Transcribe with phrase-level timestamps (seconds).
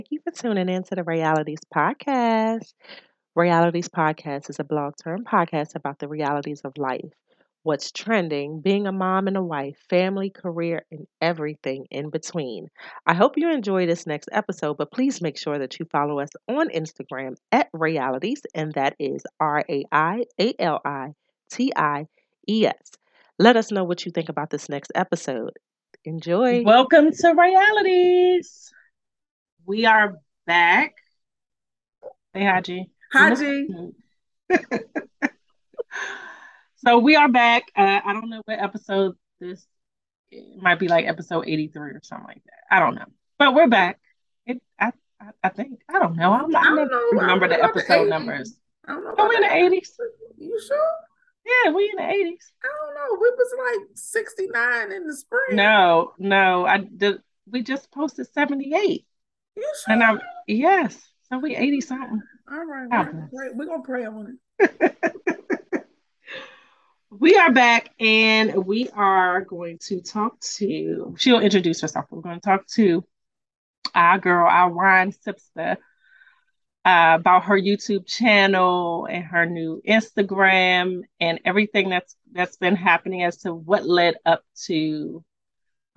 [0.00, 2.74] Thank you for tuning in to the Realities Podcast.
[3.36, 7.12] Realities Podcast is a blog term podcast about the realities of life,
[7.62, 12.70] what's trending, being a mom and a wife, family, career, and everything in between.
[13.06, 16.30] I hope you enjoy this next episode, but please make sure that you follow us
[16.48, 21.14] on Instagram at Realities, and that is R A I A L I
[21.52, 22.08] T I
[22.48, 22.90] E S.
[23.38, 25.52] Let us know what you think about this next episode.
[26.04, 26.64] Enjoy.
[26.64, 28.72] Welcome to Realities.
[29.66, 30.94] We are back.
[32.34, 32.90] Say hi, G.
[33.12, 33.68] Hi, G.
[36.76, 37.64] so we are back.
[37.74, 39.66] Uh, I don't know what episode this
[40.30, 42.76] it might be like episode 83 or something like that.
[42.76, 43.06] I don't know.
[43.38, 44.00] But we're back.
[44.46, 46.32] It I I, I think I don't know.
[46.32, 47.20] I'm not, I don't know.
[47.20, 48.56] remember the episode the numbers.
[48.86, 49.14] I don't know.
[49.16, 49.88] Are we in the 80s?
[50.36, 50.90] You sure?
[51.46, 52.52] Yeah, we in the 80s.
[52.62, 53.18] I don't know.
[53.20, 55.56] We was like 69 in the spring.
[55.56, 56.66] No, no.
[56.66, 58.70] I did we just posted 78.
[58.72, 58.98] You
[59.56, 59.94] sure?
[59.94, 60.98] And I'm yes.
[61.28, 62.22] So we 80 something.
[62.50, 62.88] All right.
[62.90, 64.96] We're gonna, pray, we're gonna pray on it.
[67.10, 72.06] we are back and we are going to talk to she'll introduce herself.
[72.10, 73.04] We're going to talk to
[73.94, 75.76] our girl, our wine sipster
[76.84, 83.22] uh, about her YouTube channel and her new Instagram and everything that's that's been happening
[83.22, 85.24] as to what led up to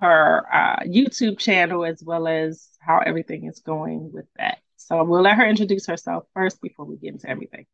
[0.00, 4.58] her uh, YouTube channel as well as how everything is going with that.
[4.76, 7.66] So we'll let her introduce herself first before we get into everything.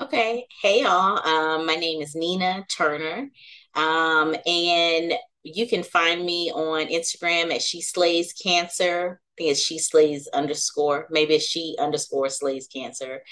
[0.00, 0.46] Okay.
[0.62, 1.18] Hey, y'all.
[1.26, 3.28] Um, my name is Nina Turner.
[3.74, 9.78] Um, and you can find me on Instagram at She Slays Cancer think it's she
[9.78, 13.22] slays underscore maybe it's she underscore slays cancer.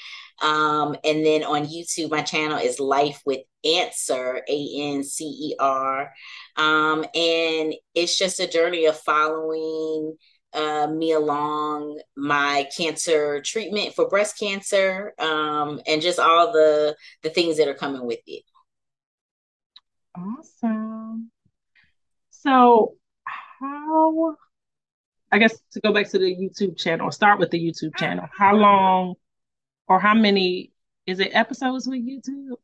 [0.41, 6.13] Um and then on youtube my channel is life with answer a-n-c-e-r
[6.57, 10.17] um and it's just a journey of following
[10.57, 17.31] uh, me along my cancer treatment for breast cancer um, and just all the the
[17.31, 18.43] things that are coming with it.
[20.17, 21.31] Awesome.
[22.31, 22.95] So
[23.61, 24.37] how
[25.33, 28.27] I guess to go back to the YouTube channel, start with the YouTube channel.
[28.37, 29.15] How long
[29.89, 30.73] or how many
[31.07, 32.57] is it episodes with YouTube?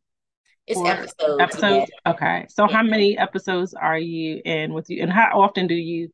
[0.66, 1.40] It's or episodes.
[1.40, 1.90] Episodes.
[2.04, 2.12] Yeah.
[2.12, 2.46] Okay.
[2.48, 2.76] So yeah.
[2.76, 6.12] how many episodes are you in with you and how often do you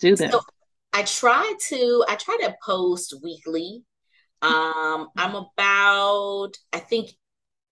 [0.00, 0.30] do this?
[0.30, 0.40] So
[0.92, 3.82] I try to I try to post weekly.
[4.42, 7.10] Um I'm about I think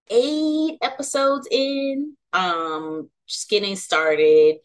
[0.09, 2.15] eight episodes in.
[2.33, 4.57] Um just getting started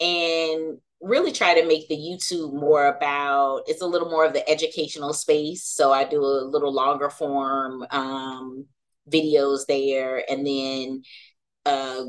[0.00, 4.48] and really try to make the YouTube more about it's a little more of the
[4.48, 5.64] educational space.
[5.64, 8.66] So I do a little longer form um,
[9.12, 11.02] videos there, and then
[11.66, 12.04] uh,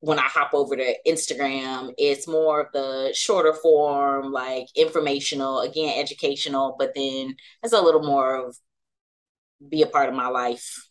[0.00, 5.98] when I hop over to Instagram, it's more of the shorter form, like informational, again,
[5.98, 8.56] educational, but then it's a little more of
[9.66, 10.90] be a part of my life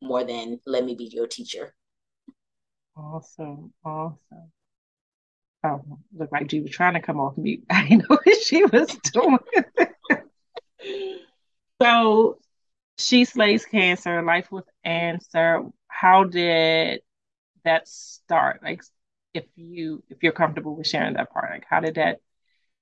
[0.00, 1.74] more than let me be your teacher.
[2.96, 3.72] Awesome.
[3.84, 4.52] Awesome.
[5.64, 5.82] Oh,
[6.16, 7.64] looked like she was trying to come off mute.
[7.70, 9.38] I didn't know what she was doing.
[11.82, 12.38] so
[12.96, 15.64] she slays cancer, life with answer.
[15.88, 17.00] How did
[17.64, 18.62] that start?
[18.62, 18.82] Like
[19.34, 22.18] if you if you're comfortable with sharing that part, like how did that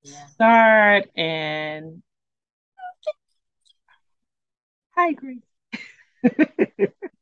[0.02, 0.26] yeah.
[0.26, 2.02] start and
[4.90, 5.40] hi Grace.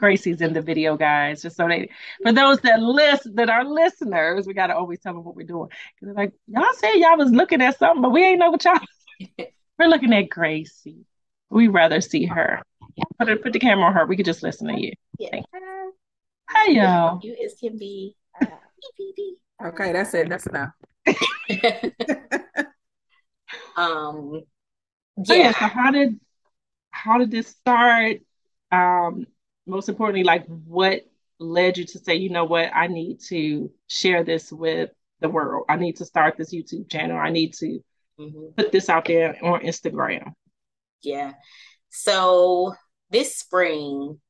[0.00, 1.42] Gracie's in the video, guys.
[1.42, 1.90] Just so they,
[2.22, 5.68] for those that list that are listeners, we gotta always tell them what we're doing.
[6.00, 8.80] Because like y'all said, y'all was looking at something, but we ain't know what y'all.
[9.78, 11.04] we're looking at Gracie.
[11.50, 12.62] We rather see her.
[13.18, 14.06] Put it, put the camera on her.
[14.06, 14.92] We could just listen to you.
[15.18, 15.40] Yeah.
[16.48, 17.20] Hi, y'all.
[17.22, 18.16] You is can be.
[19.64, 20.28] okay, that's it.
[20.28, 20.70] That's enough.
[23.76, 24.42] um.
[25.16, 25.24] Yeah.
[25.24, 25.52] So, yeah.
[25.52, 26.18] So how did
[26.90, 28.18] how did this start?
[28.72, 29.26] Um,
[29.66, 31.02] most importantly, like what
[31.38, 34.90] led you to say, you know what, I need to share this with
[35.20, 35.64] the world.
[35.68, 37.16] I need to start this YouTube channel.
[37.16, 37.80] I need to
[38.18, 38.52] mm-hmm.
[38.56, 40.34] put this out there on Instagram.
[41.02, 41.32] Yeah.
[41.88, 42.74] So
[43.10, 44.20] this spring,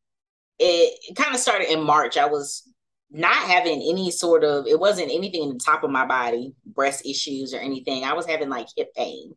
[0.59, 2.17] it, it kind of started in March.
[2.17, 2.63] I was
[3.11, 7.05] not having any sort of, it wasn't anything in the top of my body, breast
[7.05, 8.05] issues or anything.
[8.05, 9.35] I was having like hip pain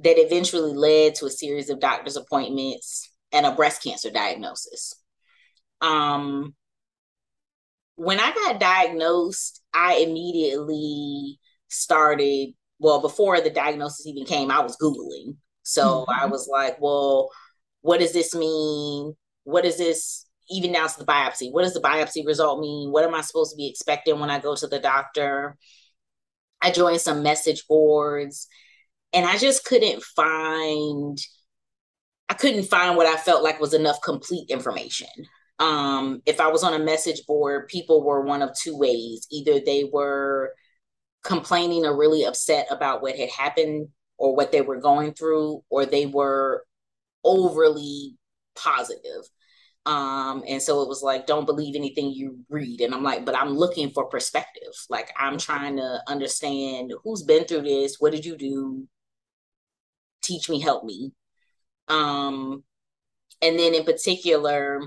[0.00, 4.94] that eventually led to a series of doctor's appointments and a breast cancer diagnosis
[5.80, 6.54] um
[7.98, 14.76] when I got diagnosed, I immediately started, well, before the diagnosis even came, I was
[14.76, 15.36] Googling.
[15.64, 16.22] So mm-hmm.
[16.22, 17.28] I was like, well,
[17.80, 19.16] what does this mean?
[19.42, 21.52] What does this even down to the biopsy?
[21.52, 22.92] What does the biopsy result mean?
[22.92, 25.56] What am I supposed to be expecting when I go to the doctor?
[26.60, 28.46] I joined some message boards
[29.12, 31.18] and I just couldn't find
[32.28, 35.08] I couldn't find what I felt like was enough complete information.
[35.58, 39.26] Um, if I was on a message board, people were one of two ways.
[39.30, 40.52] Either they were
[41.24, 45.86] complaining or really upset about what had happened or what they were going through, or
[45.86, 46.64] they were
[47.24, 48.16] overly
[48.56, 49.22] positive.
[49.86, 52.80] Um, and so it was like, don't believe anything you read.
[52.80, 54.72] And I'm like, but I'm looking for perspective.
[54.90, 57.96] Like, I'm trying to understand who's been through this.
[57.98, 58.86] What did you do?
[60.22, 61.12] Teach me, help me.
[61.86, 62.64] Um,
[63.40, 64.82] and then in particular,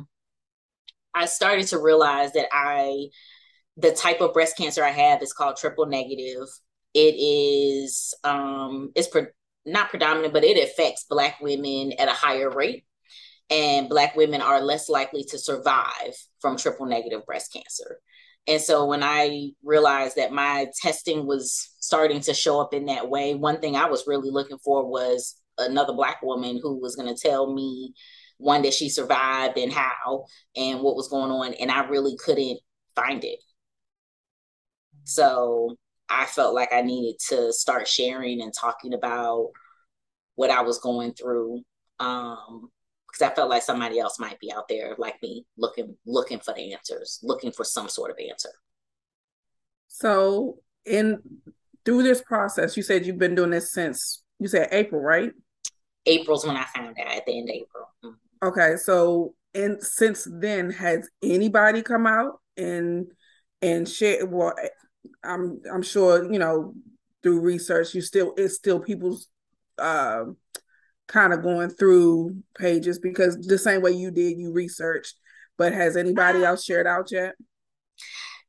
[1.13, 3.07] I started to realize that I,
[3.77, 6.47] the type of breast cancer I have is called triple negative.
[6.93, 9.27] It is, um, it's pre-
[9.65, 12.85] not predominant, but it affects Black women at a higher rate.
[13.49, 17.99] And Black women are less likely to survive from triple negative breast cancer.
[18.47, 23.09] And so when I realized that my testing was starting to show up in that
[23.09, 27.13] way, one thing I was really looking for was another black woman who was going
[27.13, 27.93] to tell me
[28.41, 32.59] one that she survived and how and what was going on and i really couldn't
[32.95, 33.39] find it.
[35.03, 35.75] So
[36.09, 39.51] i felt like i needed to start sharing and talking about
[40.35, 41.61] what i was going through
[41.99, 42.69] um
[43.07, 46.53] because i felt like somebody else might be out there like me looking looking for
[46.53, 48.49] the answers looking for some sort of answer.
[49.87, 51.21] So in
[51.85, 55.31] through this process you said you've been doing this since you said april right?
[56.05, 58.17] April's when I found out at the end of April.
[58.43, 63.07] Okay, so and since then, has anybody come out and
[63.61, 64.25] and share?
[64.25, 64.53] Well,
[65.23, 66.73] I'm I'm sure you know
[67.23, 69.27] through research, you still it's still people's
[69.77, 70.25] uh,
[71.07, 75.15] kind of going through pages because the same way you did, you researched.
[75.57, 77.35] But has anybody else shared out yet?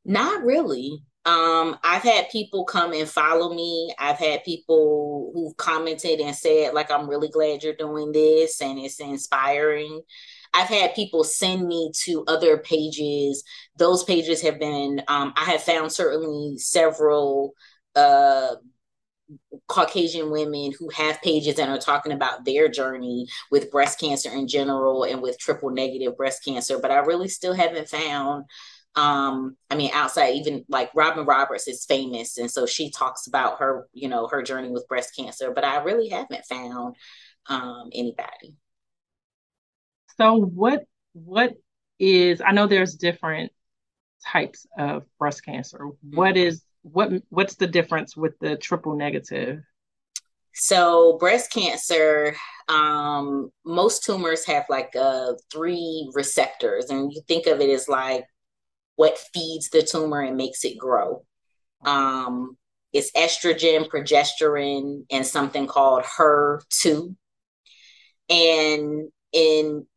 [0.05, 1.03] Not really.
[1.25, 3.93] Um, I've had people come and follow me.
[3.97, 8.77] I've had people who've commented and said, like, I'm really glad you're doing this and
[8.77, 10.01] it's inspiring.
[10.53, 13.43] I've had people send me to other pages.
[13.77, 17.53] Those pages have been, um, I have found certainly several
[17.95, 18.55] uh,
[19.67, 24.47] Caucasian women who have pages and are talking about their journey with breast cancer in
[24.47, 26.77] general and with triple negative breast cancer.
[26.79, 28.45] But I really still haven't found
[28.95, 33.57] um i mean outside even like robin roberts is famous and so she talks about
[33.57, 36.95] her you know her journey with breast cancer but i really haven't found
[37.47, 38.55] um anybody.
[40.17, 41.53] So what what
[41.99, 43.51] is i know there's different
[44.25, 45.79] types of breast cancer.
[45.79, 46.15] Mm-hmm.
[46.15, 49.61] what is what what's the difference with the triple negative?
[50.53, 52.35] So breast cancer
[52.69, 58.25] um most tumors have like uh three receptors and you think of it as like
[58.95, 61.25] what feeds the tumor and makes it grow.
[61.85, 62.57] Um,
[62.91, 67.15] it's estrogen, progesterone, and something called HER2.
[68.29, 69.87] And in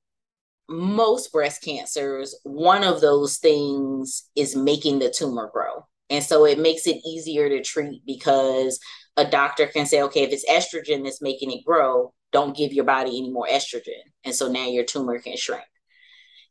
[0.69, 5.87] most breast cancers, one of those things is making the tumor grow.
[6.09, 8.81] And so it makes it easier to treat because
[9.17, 12.85] a doctor can say, okay, if it's estrogen that's making it grow, don't give your
[12.85, 14.01] body any more estrogen.
[14.25, 15.65] And so now your tumor can shrink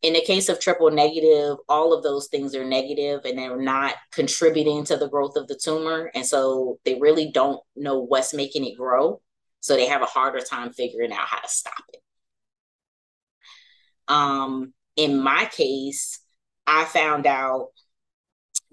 [0.02, 3.96] in the case of triple negative, all of those things are negative and they're not
[4.12, 6.12] contributing to the growth of the tumor.
[6.14, 9.22] And so they really don't know what's making it grow.
[9.62, 12.02] So they have a harder time figuring out how to stop it.
[14.08, 16.20] Um, in my case,
[16.68, 17.70] I found out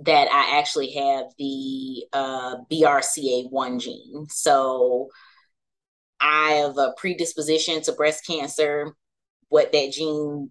[0.00, 4.26] that I actually have the uh, BRCA1 gene.
[4.28, 5.08] So
[6.20, 8.94] I have a predisposition to breast cancer.
[9.48, 10.50] What that gene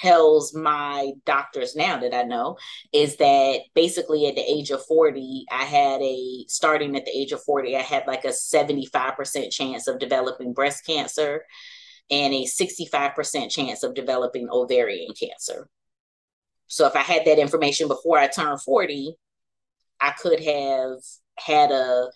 [0.00, 2.56] tells my doctors now that I know
[2.92, 7.32] is that basically at the age of 40, I had a starting at the age
[7.32, 11.44] of 40, I had like a 75% chance of developing breast cancer
[12.10, 15.68] and a 65% chance of developing ovarian cancer.
[16.66, 19.14] So if I had that information before I turned 40,
[20.00, 20.98] I could have
[21.38, 22.10] had a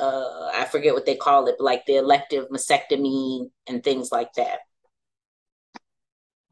[0.00, 4.58] uh, I forget what they call it, like the elective mastectomy and things like that.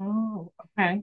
[0.01, 0.30] Oh,
[0.81, 1.03] okay.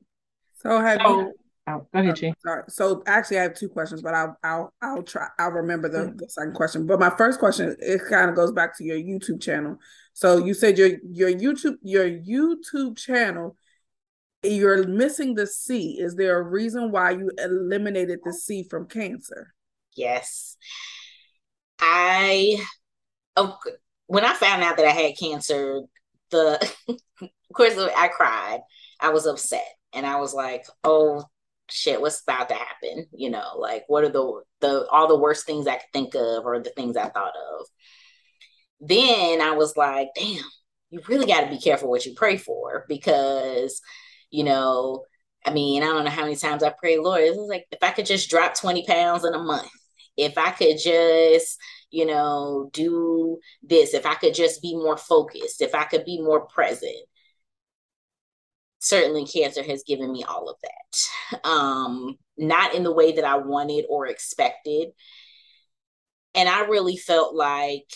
[0.56, 1.34] So have so, you?
[1.70, 2.34] Oh, go ahead, G.
[2.44, 2.64] Sorry.
[2.70, 5.28] So actually, I have two questions, but I'll I'll I'll try.
[5.38, 6.18] I'll remember the, mm-hmm.
[6.18, 6.88] the second question.
[6.88, 9.78] But my first question it kind of goes back to your YouTube channel.
[10.14, 13.56] So you said your your YouTube your YouTube channel
[14.44, 15.98] you're missing the C.
[16.00, 19.54] Is there a reason why you eliminated the C from cancer?
[19.96, 20.58] Yes.
[21.80, 22.58] I
[23.36, 23.58] oh,
[24.08, 25.82] when I found out that I had cancer,
[26.30, 28.60] the of course I cried.
[29.02, 31.24] I was upset and I was like, oh
[31.70, 33.08] shit, what's about to happen?
[33.14, 36.46] You know, like what are the the all the worst things I could think of
[36.46, 37.68] or the things I thought of.
[38.80, 40.44] then I was like, damn,
[40.90, 43.82] you really got to be careful what you pray for because,
[44.32, 45.04] you know,
[45.46, 47.80] I mean, I don't know how many times I pray, Lord, it was like if
[47.82, 49.70] I could just drop 20 pounds in a month,
[50.18, 51.58] if I could just,
[51.92, 56.22] you know, do this, if I could just be more focused, if I could be
[56.22, 56.96] more present.
[58.80, 61.48] Certainly, cancer has given me all of that.
[61.48, 64.90] Um, not in the way that I wanted or expected.
[66.36, 67.88] And I really felt like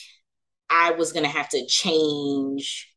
[0.70, 2.92] I was going to have to change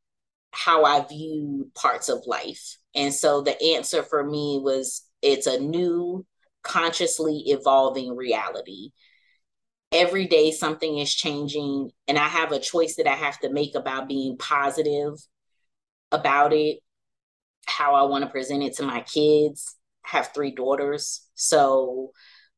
[0.52, 2.78] how I viewed parts of life.
[2.94, 6.24] And so the answer for me was it's a new,
[6.62, 8.90] consciously evolving reality.
[9.92, 13.74] Every day, something is changing, and I have a choice that I have to make
[13.74, 15.14] about being positive
[16.10, 16.78] about it,
[17.66, 19.76] how I want to present it to my kids.
[20.04, 21.26] I have three daughters.
[21.34, 22.10] So,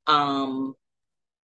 [0.07, 0.75] um,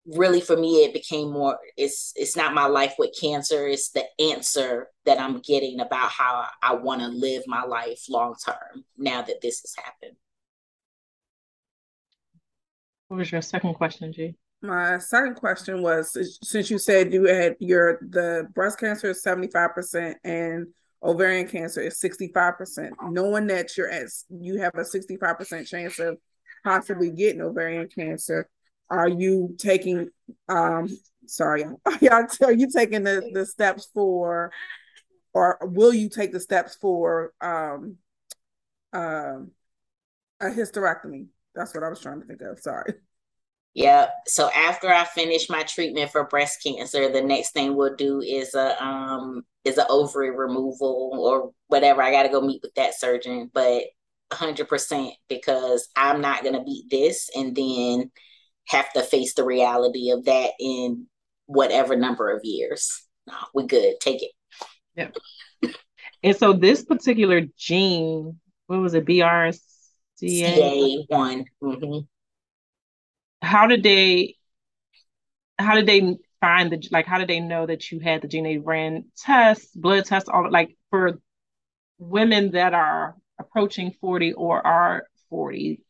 [0.06, 4.04] really for me it became more it's it's not my life with cancer it's the
[4.20, 9.22] answer that i'm getting about how i want to live my life long term now
[9.22, 10.18] that this has happened
[13.08, 17.56] what was your second question g my second question was since you said you had
[17.60, 20.68] your the breast cancer is 75% and
[21.04, 26.18] ovarian cancer is 65% knowing that you're at you have a 65% chance of
[26.64, 28.50] possibly getting ovarian cancer
[28.90, 30.10] are you taking
[30.48, 30.88] um
[31.26, 34.52] sorry are y'all are you taking the the steps for
[35.34, 37.98] or will you take the steps for um
[38.94, 39.52] um
[40.40, 41.28] a hysterectomy?
[41.56, 42.94] That's what i was trying to think of sorry
[43.74, 48.22] yeah so after i finish my treatment for breast cancer the next thing we'll do
[48.22, 52.74] is a um is an ovary removal or whatever i got to go meet with
[52.76, 53.84] that surgeon but
[54.32, 58.10] 100% because i'm not going to beat this and then
[58.68, 61.08] have to face the reality of that in
[61.46, 63.06] whatever number of years.
[63.28, 63.96] No, we good.
[64.00, 64.32] Take it.
[64.96, 65.10] Yeah.
[66.24, 71.06] And so this particular gene, what was it, BRCA?
[71.08, 72.00] one mm-hmm.
[73.44, 74.36] How did they?
[75.60, 77.06] How did they find the like?
[77.06, 78.44] How did they know that you had the gene?
[78.44, 81.20] They ran tests, blood tests, all like for
[82.00, 85.84] women that are approaching forty or are forty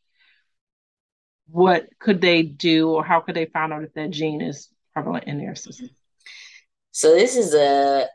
[1.53, 5.25] what could they do or how could they find out if that gene is prevalent
[5.25, 5.89] in their system?
[6.91, 8.07] So this is a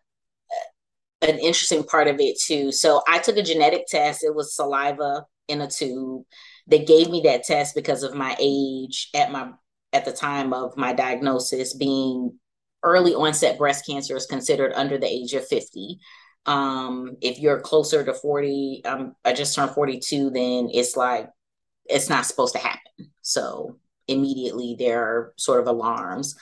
[1.20, 2.70] an interesting part of it too.
[2.70, 4.24] So I took a genetic test.
[4.24, 6.22] It was saliva in a tube.
[6.68, 9.50] They gave me that test because of my age at my
[9.92, 12.38] at the time of my diagnosis being
[12.82, 15.98] early onset breast cancer is considered under the age of 50.
[16.46, 21.28] Um, if you're closer to 40, um, I just turned 42, then it's like
[21.86, 23.10] it's not supposed to happen.
[23.22, 26.36] So immediately there are sort of alarms.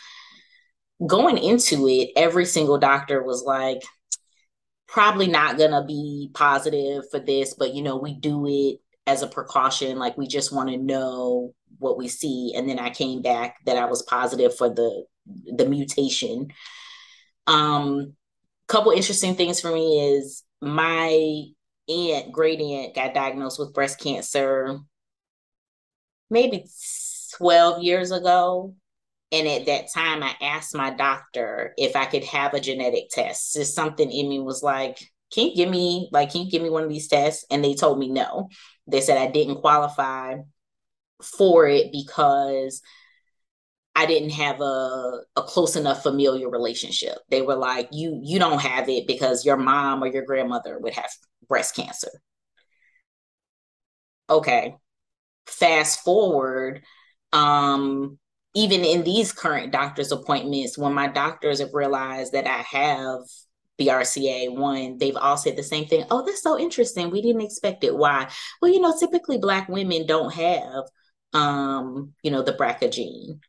[1.05, 3.83] Going into it, every single doctor was like,
[4.89, 9.29] probably not to be positive for this, but you know, we do it as a
[9.29, 9.99] precaution.
[9.99, 12.55] Like we just want to know what we see.
[12.57, 16.49] And then I came back that I was positive for the the mutation.
[17.47, 18.15] Um,
[18.69, 21.45] a couple interesting things for me is my
[21.89, 24.79] aunt, great aunt, got diagnosed with breast cancer
[26.31, 26.67] maybe
[27.37, 28.75] 12 years ago.
[29.33, 33.55] And at that time, I asked my doctor if I could have a genetic test.
[33.55, 34.99] Just something in me was like,
[35.33, 37.45] can you give me, like, can you give me one of these tests?
[37.51, 38.49] And they told me no.
[38.87, 40.37] They said I didn't qualify
[41.23, 42.83] for it because
[43.95, 47.19] I didn't have a, a close enough familial relationship.
[47.31, 50.95] They were like, you you don't have it because your mom or your grandmother would
[50.95, 51.11] have
[51.49, 52.11] breast cancer.
[54.29, 54.77] Okay
[55.47, 56.83] fast forward
[57.33, 58.19] um
[58.55, 63.21] even in these current doctor's appointments when my doctors have realized that i have
[63.81, 66.05] BRCA1, they've all said the same thing.
[66.11, 67.11] Oh, that's so interesting.
[67.11, 67.97] We didn't expect it.
[67.97, 68.31] Why?
[68.61, 70.85] Well, you know, typically black women don't have
[71.33, 73.41] um, you know, the BRCA gene.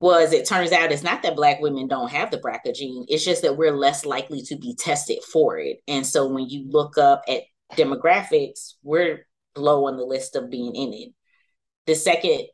[0.00, 3.06] Was it turns out, it's not that black women don't have the BRCA gene.
[3.08, 5.78] It's just that we're less likely to be tested for it.
[5.88, 7.42] And so when you look up at
[7.72, 11.12] demographics, we're low on the list of being in it
[11.86, 12.46] the second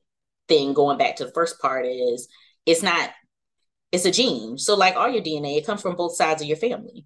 [0.49, 2.29] thing going back to the first part is
[2.67, 3.11] it's not
[3.93, 4.59] it's a gene.
[4.59, 7.05] So like all your dna it comes from both sides of your family.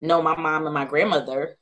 [0.00, 1.56] No my mom and my grandmother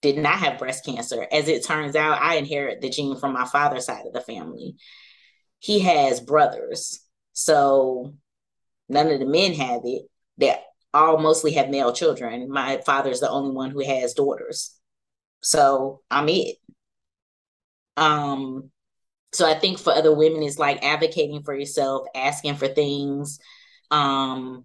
[0.00, 1.26] did not have breast cancer.
[1.30, 4.76] As it turns out i inherit the gene from my father's side of the family.
[5.58, 7.00] He has brothers.
[7.32, 8.14] So
[8.88, 10.02] none of the men have it.
[10.36, 10.56] They
[10.94, 12.50] all mostly have male children.
[12.50, 14.74] My father's the only one who has daughters.
[15.42, 16.56] So i'm it.
[17.96, 18.70] Um
[19.32, 23.38] so i think for other women it's like advocating for yourself asking for things
[23.90, 24.64] um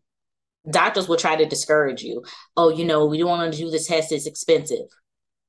[0.70, 2.24] doctors will try to discourage you.
[2.56, 4.88] Oh, you know, we don't want to do the test, it's expensive.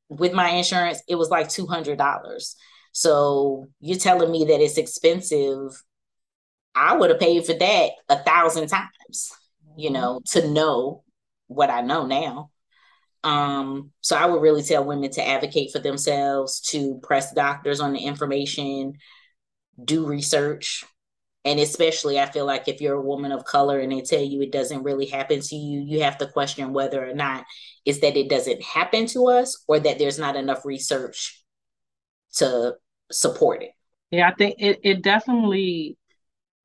[0.09, 2.55] With my insurance, it was like $200.
[2.93, 5.83] So you're telling me that it's expensive.
[6.75, 9.33] I would have paid for that a thousand times,
[9.77, 9.95] you mm-hmm.
[9.95, 11.03] know, to know
[11.47, 12.51] what I know now.
[13.23, 17.95] Um, so I would really tell women to advocate for themselves, to press doctors on
[17.95, 18.95] the information,
[19.83, 20.85] do research,
[21.45, 24.41] and especially i feel like if you're a woman of color and they tell you
[24.43, 27.45] it doesn't really happen to you you have to question whether or not
[27.85, 31.43] is that it doesn't happen to us or that there's not enough research
[32.35, 32.75] to
[33.13, 33.71] support it.
[34.11, 35.97] Yeah i think it, it definitely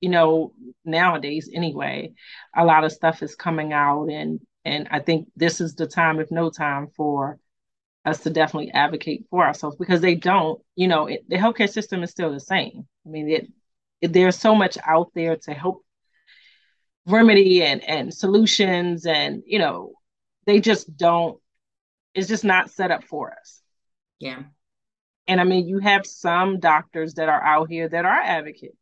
[0.01, 0.53] you know
[0.85, 2.11] nowadays anyway
[2.55, 6.19] a lot of stuff is coming out and and i think this is the time
[6.19, 7.37] if no time for
[8.05, 12.03] us to definitely advocate for ourselves because they don't you know it, the healthcare system
[12.03, 12.87] is still the same.
[13.05, 13.47] I mean it
[14.01, 15.83] there's so much out there to help
[17.05, 19.93] remedy and and solutions and you know
[20.45, 21.39] they just don't
[22.13, 23.61] it's just not set up for us.
[24.19, 24.43] Yeah.
[25.27, 28.75] And i mean you have some doctors that are out here that are advocates.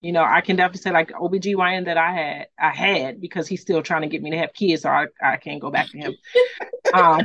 [0.00, 3.62] You know i can definitely say like obgyn that i had i had because he's
[3.62, 5.98] still trying to get me to have kids so i, I can't go back to
[5.98, 6.14] him.
[6.92, 7.22] Um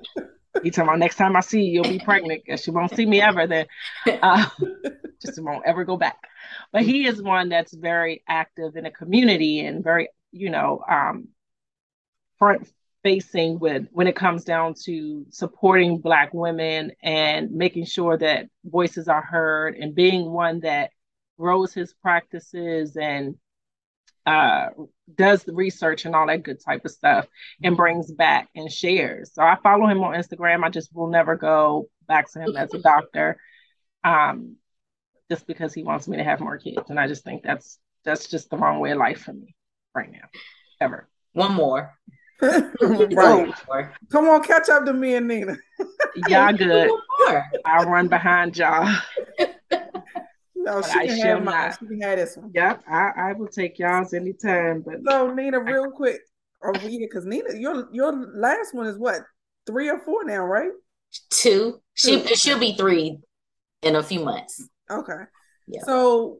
[0.62, 3.04] he told me next time i see you you'll be pregnant because she won't see
[3.04, 3.66] me ever then.
[4.06, 4.48] Uh,
[5.22, 6.18] just won't ever go back
[6.72, 11.28] but he is one that's very active in a community and very you know um,
[12.38, 12.68] front
[13.02, 19.08] facing with when it comes down to supporting black women and making sure that voices
[19.08, 20.90] are heard and being one that
[21.38, 23.34] grows his practices and
[24.24, 24.68] uh,
[25.16, 27.26] does the research and all that good type of stuff
[27.62, 29.32] and brings back and shares.
[29.34, 30.62] So I follow him on Instagram.
[30.62, 33.36] I just will never go back to him as a doctor.
[34.04, 34.56] Um,
[35.32, 36.90] just because he wants me to have more kids.
[36.90, 39.54] And I just think that's that's just the wrong way of life for me
[39.94, 40.28] right now.
[40.78, 41.08] Ever.
[41.32, 41.94] One more.
[42.42, 43.54] right.
[44.10, 45.56] Come on, catch up to me and Nina.
[46.28, 46.90] y'all good.
[47.64, 48.94] I'll run behind y'all.
[50.54, 51.72] No, she can have mine.
[51.80, 52.50] She can have this one.
[52.54, 54.82] Yep, I, I will take y'all's anytime.
[54.82, 56.20] But so Nina, real quick,
[56.62, 59.20] oh yeah, because Nina, your your last one is what
[59.66, 60.72] three or four now, right?
[61.30, 61.80] Two.
[61.94, 63.18] She she'll be three
[63.82, 64.68] in a few months.
[64.90, 65.22] Okay.
[65.66, 65.82] Yeah.
[65.84, 66.38] So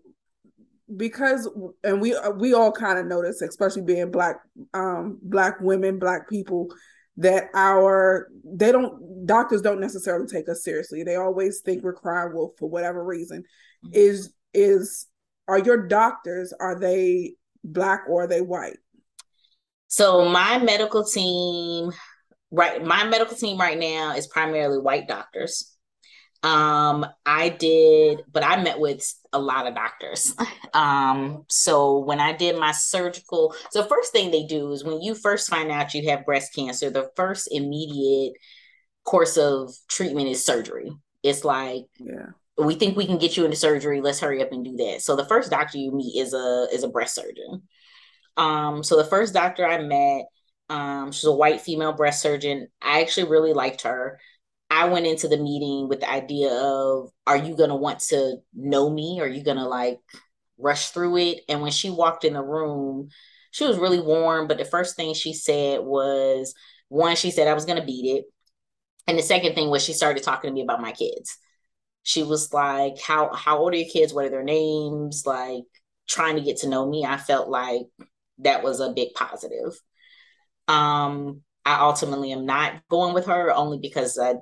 [0.96, 1.48] because
[1.84, 4.36] and we we all kind of notice especially being black
[4.74, 6.68] um black women black people
[7.16, 12.32] that our they don't doctors don't necessarily take us seriously they always think we're crying
[12.34, 13.42] wolf for whatever reason
[13.84, 13.90] mm-hmm.
[13.92, 15.06] is is
[15.48, 18.78] are your doctors are they black or are they white
[19.86, 21.90] so my medical team
[22.50, 25.71] right my medical team right now is primarily white doctors
[26.42, 30.34] um, I did, but I met with a lot of doctors.
[30.74, 35.14] Um, so when I did my surgical, so first thing they do is when you
[35.14, 38.32] first find out you have breast cancer, the first immediate
[39.04, 40.90] course of treatment is surgery.
[41.22, 44.00] It's like, yeah, we think we can get you into surgery.
[44.00, 45.02] Let's hurry up and do that.
[45.02, 47.64] So the first doctor you meet is a is a breast surgeon.
[48.38, 50.24] Um, so the first doctor I met,
[50.70, 52.68] um, she's a white female breast surgeon.
[52.80, 54.18] I actually really liked her.
[54.72, 58.36] I went into the meeting with the idea of, are you going to want to
[58.54, 59.20] know me?
[59.20, 59.98] Are you going to like
[60.56, 61.40] rush through it?
[61.46, 63.10] And when she walked in the room,
[63.50, 64.48] she was really warm.
[64.48, 66.54] But the first thing she said was,
[66.88, 68.24] one, she said I was going to beat it.
[69.06, 71.36] And the second thing was she started talking to me about my kids.
[72.02, 74.14] She was like, how, how old are your kids?
[74.14, 75.24] What are their names?
[75.26, 75.64] Like
[76.08, 77.04] trying to get to know me.
[77.04, 77.82] I felt like
[78.38, 79.78] that was a big positive.
[80.66, 84.36] Um, I ultimately am not going with her only because I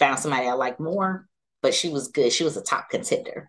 [0.00, 1.28] found somebody I like more,
[1.62, 2.32] but she was good.
[2.32, 3.48] She was a top contender.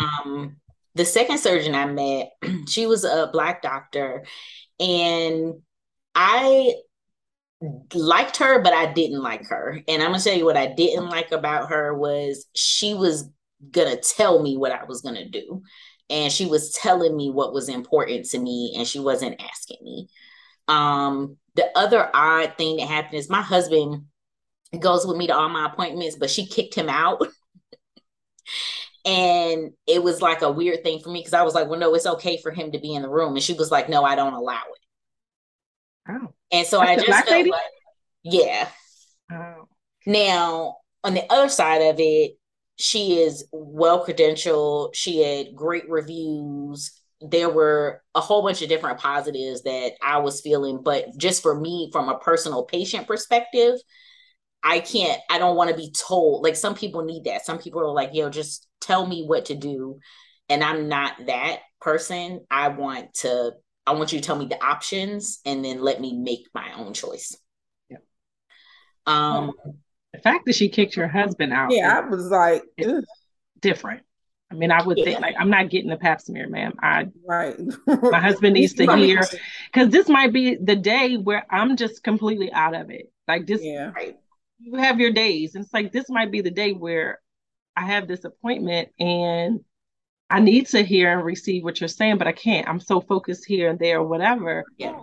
[0.00, 0.56] Um,
[0.96, 2.30] the second surgeon I met,
[2.68, 4.24] she was a black doctor,
[4.80, 5.54] and
[6.14, 6.74] I
[7.94, 9.80] liked her, but I didn't like her.
[9.86, 13.30] And I'm gonna tell you what I didn't like about her was she was
[13.70, 15.62] gonna tell me what I was gonna do.
[16.08, 20.08] And she was telling me what was important to me, and she wasn't asking me.
[20.68, 24.04] Um, the other odd thing that happened is my husband
[24.80, 27.26] goes with me to all my appointments, but she kicked him out.
[29.04, 31.94] and it was like a weird thing for me because I was like, well, no,
[31.94, 33.34] it's okay for him to be in the room.
[33.34, 34.80] And she was like, no, I don't allow it.
[36.08, 36.34] Oh.
[36.52, 37.50] And so That's I just felt lady?
[37.50, 37.60] like,
[38.24, 38.68] yeah.
[39.30, 39.68] Oh.
[40.06, 42.32] Now, on the other side of it,
[42.76, 44.94] she is well credentialed.
[44.94, 46.92] She had great reviews.
[47.20, 51.58] There were a whole bunch of different positives that I was feeling, but just for
[51.58, 53.76] me, from a personal patient perspective,
[54.68, 56.42] I can't, I don't want to be told.
[56.42, 57.46] Like some people need that.
[57.46, 60.00] Some people are like, yo, just tell me what to do.
[60.48, 62.44] And I'm not that person.
[62.50, 63.52] I want to
[63.86, 66.92] I want you to tell me the options and then let me make my own
[66.92, 67.36] choice.
[67.88, 67.98] Yeah.
[69.06, 69.52] Um,
[70.12, 71.70] the fact that she kicked your husband out.
[71.70, 72.64] Yeah, I was like,
[73.60, 74.02] different.
[74.50, 75.04] I mean, I would yeah.
[75.04, 76.74] think like I'm not getting the pap smear, ma'am.
[76.82, 77.56] I right.
[77.86, 79.22] my husband needs to hear
[79.72, 83.12] because this might be the day where I'm just completely out of it.
[83.28, 83.92] Like this, yeah.
[83.94, 84.16] right?
[84.58, 87.20] You have your days, and it's like this might be the day where
[87.76, 89.60] I have this appointment and
[90.28, 92.68] I need to hear and receive what you're saying, but I can't.
[92.68, 94.64] I'm so focused here and there, or whatever.
[94.76, 95.00] Yeah.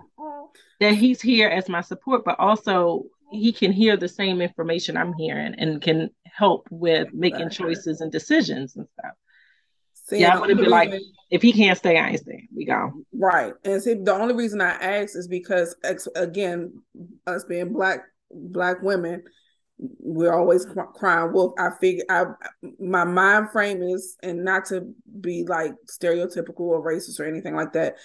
[0.79, 5.13] That he's here as my support, but also he can hear the same information I'm
[5.13, 9.13] hearing and can help with making choices and decisions and stuff.
[9.93, 10.93] See, yeah, I would be like,
[11.29, 12.49] if he can't stay, I ain't staying.
[12.53, 12.91] We go.
[13.13, 13.53] Right.
[13.63, 15.75] And see, the only reason I ask is because,
[16.15, 16.81] again,
[17.25, 19.23] us being black black women,
[19.77, 21.53] we're always crying wolf.
[21.57, 22.25] I figure I
[22.79, 27.73] my mind frame is, and not to be like stereotypical or racist or anything like
[27.73, 27.95] that.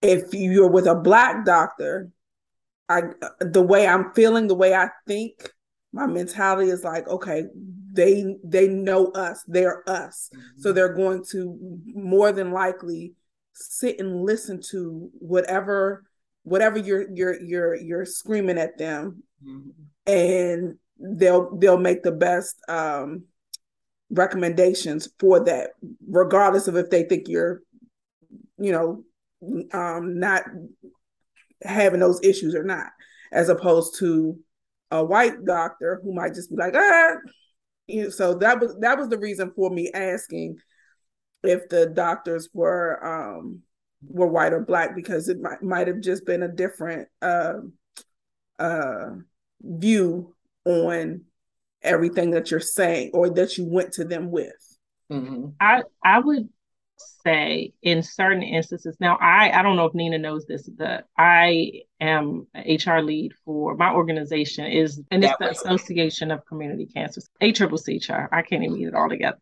[0.00, 2.10] If you're with a black doctor,
[2.88, 3.02] I
[3.40, 5.50] the way I'm feeling, the way I think,
[5.92, 7.44] my mentality is like, okay,
[7.92, 10.30] they they know us, they're us.
[10.34, 10.60] Mm-hmm.
[10.62, 13.14] So they're going to more than likely
[13.54, 16.04] sit and listen to whatever
[16.42, 19.70] whatever you're you're you're you're screaming at them mm-hmm.
[20.06, 23.24] And they'll they'll make the best um
[24.10, 25.70] recommendations for that
[26.06, 27.62] regardless of if they think you're
[28.58, 29.04] you know
[29.72, 30.44] um not
[31.64, 32.88] having those issues or not,
[33.32, 34.38] as opposed to
[34.90, 37.16] a white doctor who might just be like, ah.
[37.88, 40.58] You know, so that was that was the reason for me asking
[41.42, 43.60] if the doctors were um
[44.06, 47.54] were white or black because it might might have just been a different uh,
[48.60, 49.10] uh
[49.62, 51.22] view on
[51.82, 54.78] everything that you're saying or that you went to them with.
[55.10, 55.48] Mm-hmm.
[55.60, 56.48] I I would
[57.24, 61.70] say in certain instances now i i don't know if nina knows this but i
[62.00, 67.52] am hr lead for my organization is and it's the association of community cancers a
[67.52, 69.38] triple c char i can't even get it all together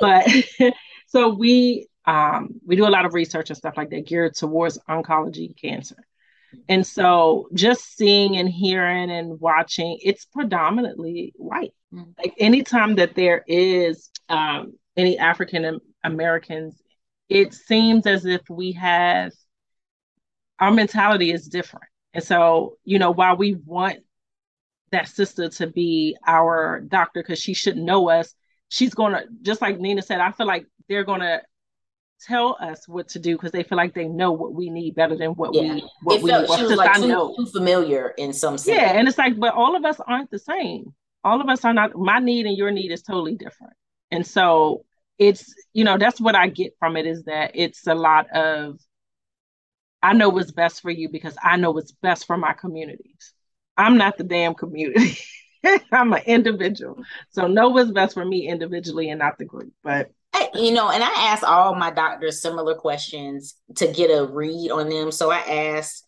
[0.00, 0.26] but
[1.06, 4.78] so we um we do a lot of research and stuff like that geared towards
[4.88, 5.96] oncology cancer
[6.68, 12.10] and so just seeing and hearing and watching it's predominantly white mm-hmm.
[12.18, 16.82] like anytime that there is um any african americans
[17.28, 19.32] it seems as if we have
[20.60, 21.86] our mentality is different.
[22.12, 23.98] And so, you know, while we want
[24.92, 28.34] that sister to be our doctor because she should know us,
[28.68, 31.42] she's going to, just like Nina said, I feel like they're going to
[32.20, 35.16] tell us what to do because they feel like they know what we need better
[35.16, 35.74] than what yeah.
[35.74, 36.58] we what it we felt.
[36.58, 38.76] She was like too, too, familiar in some sense.
[38.76, 40.94] Yeah, and it's like, but all of us aren't the same.
[41.22, 41.96] All of us are not.
[41.96, 43.74] My need and your need is totally different,
[44.10, 44.84] and so
[45.18, 48.78] it's you know that's what i get from it is that it's a lot of
[50.02, 53.32] i know what's best for you because i know what's best for my communities
[53.76, 55.16] i'm not the damn community
[55.92, 60.10] i'm an individual so know what's best for me individually and not the group but
[60.54, 64.88] you know and i asked all my doctors similar questions to get a read on
[64.88, 66.04] them so i asked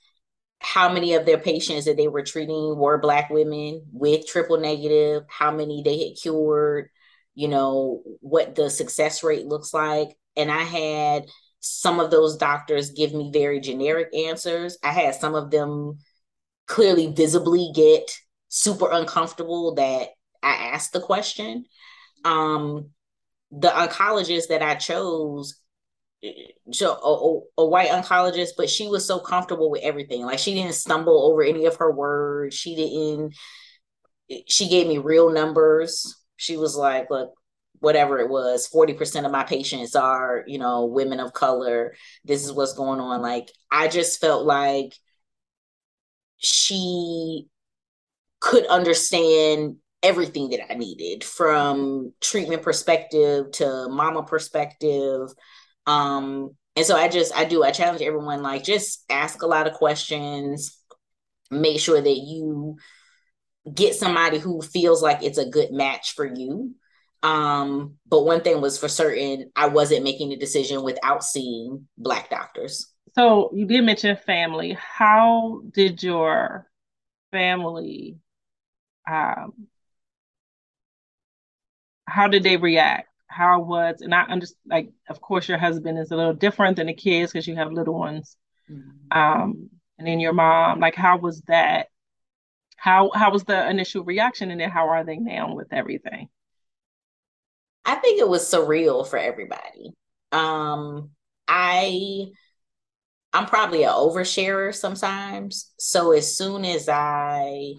[0.60, 5.22] how many of their patients that they were treating were black women with triple negative
[5.28, 6.88] how many they had cured
[7.36, 10.16] you know, what the success rate looks like.
[10.36, 11.26] And I had
[11.60, 14.78] some of those doctors give me very generic answers.
[14.82, 15.98] I had some of them
[16.66, 18.10] clearly visibly get
[18.48, 20.08] super uncomfortable that
[20.42, 21.66] I asked the question.
[22.24, 22.90] Um,
[23.50, 25.60] the oncologist that I chose,
[26.72, 30.24] so a, a, white oncologist, but she was so comfortable with everything.
[30.24, 32.54] Like she didn't stumble over any of her words.
[32.54, 33.34] She didn't.
[34.48, 37.32] She gave me real numbers she was like, look,
[37.80, 42.50] whatever it was 40% of my patients are you know women of color this is
[42.50, 44.94] what's going on like i just felt like
[46.38, 47.48] she
[48.40, 55.28] could understand everything that i needed from treatment perspective to mama perspective
[55.86, 59.66] um and so i just i do i challenge everyone like just ask a lot
[59.66, 60.80] of questions
[61.50, 62.76] make sure that you
[63.72, 66.74] get somebody who feels like it's a good match for you.
[67.22, 72.30] Um, but one thing was for certain, I wasn't making a decision without seeing black
[72.30, 72.92] doctors.
[73.14, 74.76] So you did mention family.
[74.78, 76.68] How did your
[77.32, 78.18] family
[79.10, 79.52] um
[82.06, 83.08] how did they react?
[83.28, 86.86] How was and I understand like of course your husband is a little different than
[86.86, 88.36] the kids because you have little ones.
[88.70, 89.18] Mm-hmm.
[89.18, 91.88] Um and then your mom, like how was that
[92.76, 96.28] how how was the initial reaction and then how are they now with everything
[97.86, 99.94] i think it was surreal for everybody
[100.30, 101.10] um
[101.48, 102.26] i
[103.36, 105.70] I'm probably an oversharer sometimes.
[105.78, 107.74] So as soon as I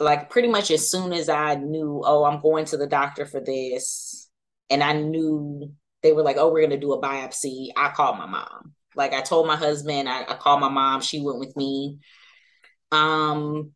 [0.00, 3.40] like pretty much as soon as I knew, oh, I'm going to the doctor for
[3.40, 4.28] this,
[4.70, 8.26] and I knew they were like, oh, we're gonna do a biopsy, I called my
[8.26, 8.72] mom.
[8.96, 11.98] Like I told my husband, I, I called my mom, she went with me.
[12.90, 13.72] Um,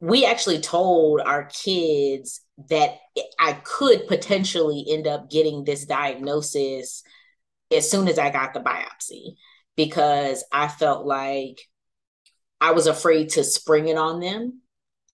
[0.00, 2.98] we actually told our kids that
[3.38, 7.02] I could potentially end up getting this diagnosis
[7.74, 9.36] as soon as I got the biopsy
[9.76, 11.60] because I felt like
[12.60, 14.60] I was afraid to spring it on them.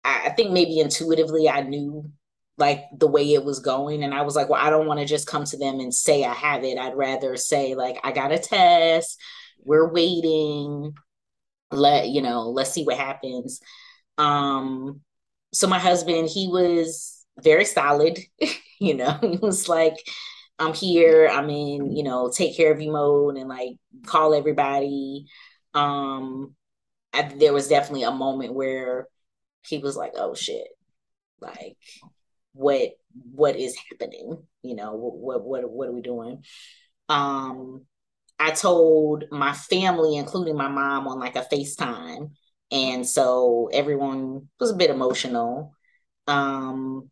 [0.05, 2.11] I, think maybe intuitively I knew
[2.59, 5.07] like the way it was going and I was like, well, I don't want to
[5.07, 6.79] just come to them and say I have it.
[6.79, 9.19] I'd rather say like I got a test,
[9.65, 10.95] we're waiting,
[11.71, 13.61] let you know, let's see what happens.
[14.19, 15.01] Um
[15.53, 18.19] so my husband, he was very solid,
[18.81, 19.97] you know, he was like
[20.59, 25.27] I'm here, I'm in, you know, take care of you mode and like call everybody.
[25.75, 26.55] Um,
[27.13, 29.09] I, there was definitely a moment where
[29.65, 30.69] he was like, "Oh shit,
[31.41, 31.77] like
[32.53, 32.91] what
[33.33, 34.43] what is happening?
[34.63, 36.45] You know, what what what are we doing?"
[37.09, 37.83] Um,
[38.39, 42.33] I told my family, including my mom, on like a FaceTime,
[42.71, 45.75] and so everyone was a bit emotional.
[46.27, 47.11] Um,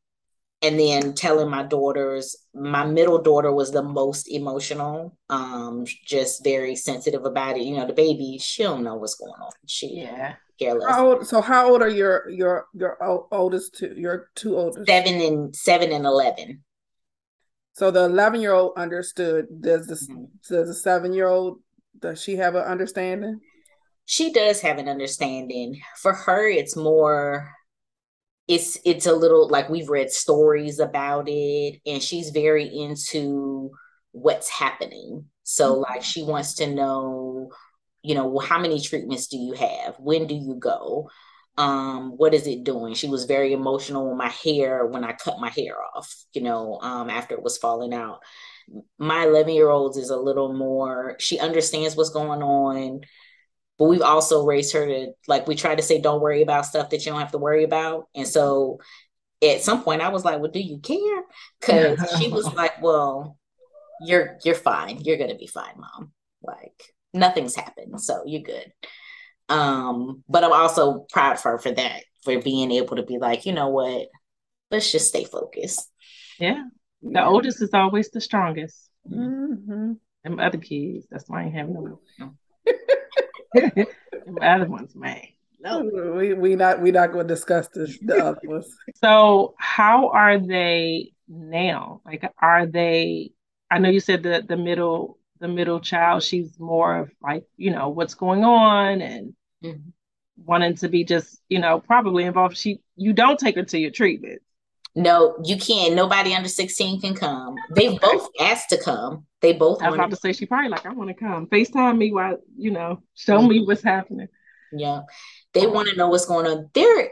[0.63, 6.77] and then telling my daughters my middle daughter was the most emotional um just very
[6.77, 10.35] sensitive about it you know the baby she don't know what's going on she yeah
[10.61, 12.97] how old, so how old are your your your
[13.33, 14.87] oldest two your two oldest?
[14.87, 16.63] Seven and seven and 11
[17.81, 20.25] so the 11 year old understood does the mm-hmm.
[20.49, 21.61] does the seven year old
[21.99, 23.41] does she have an understanding?
[24.05, 25.81] She does have an understanding.
[25.97, 27.51] For her it's more
[28.49, 33.71] it's it's a little like we've read stories about it and she's very into
[34.13, 35.25] what's happening.
[35.43, 35.91] So mm-hmm.
[35.91, 37.30] like she wants to know
[38.03, 39.97] you know well, how many treatments do you have?
[39.99, 41.11] When do you go?
[41.57, 42.95] Um what is it doing?
[42.95, 46.79] She was very emotional with my hair when i cut my hair off you know
[46.81, 48.21] um after it was falling out.
[48.99, 53.01] My 11 year old is a little more she understands what's going on
[53.81, 56.91] but we've also raised her to like we try to say don't worry about stuff
[56.91, 58.09] that you don't have to worry about.
[58.15, 58.79] And so
[59.43, 61.23] at some point i was like well do you care?
[61.59, 63.39] Because she was like well
[64.03, 65.01] you're you're fine.
[65.01, 66.13] You're gonna be fine mom.
[66.43, 68.73] Like nothing's happened so you're good
[69.49, 73.47] um but i'm also proud for her for that for being able to be like
[73.47, 74.09] you know what
[74.71, 75.91] let's just stay focused
[76.39, 76.65] yeah
[77.03, 77.27] the yeah.
[77.27, 79.93] oldest is always the strongest mm-hmm.
[80.25, 82.01] and other kids that's why i ain't having no
[83.53, 83.87] the
[84.43, 85.23] other ones, man.
[85.61, 85.83] No,
[86.17, 88.75] we we not we not going to discuss this the other ones.
[88.97, 92.01] So, how are they now?
[92.05, 93.33] Like, are they?
[93.71, 96.23] I know you said the the middle the middle child.
[96.23, 99.91] She's more of like you know what's going on and mm-hmm.
[100.37, 102.57] wanting to be just you know probably involved.
[102.57, 104.43] She you don't take her to your treatment.
[104.95, 105.95] No, you can't.
[105.95, 107.55] Nobody under 16 can come.
[107.77, 109.25] They both asked to come.
[109.41, 109.83] They both.
[109.83, 111.47] I was about to say she probably like, I want to come.
[111.47, 113.49] Facetime me while you know, show mm-hmm.
[113.49, 114.29] me what's happening.
[114.73, 115.03] Yeah,
[115.55, 116.71] they want to know what's going on.
[116.75, 117.11] There,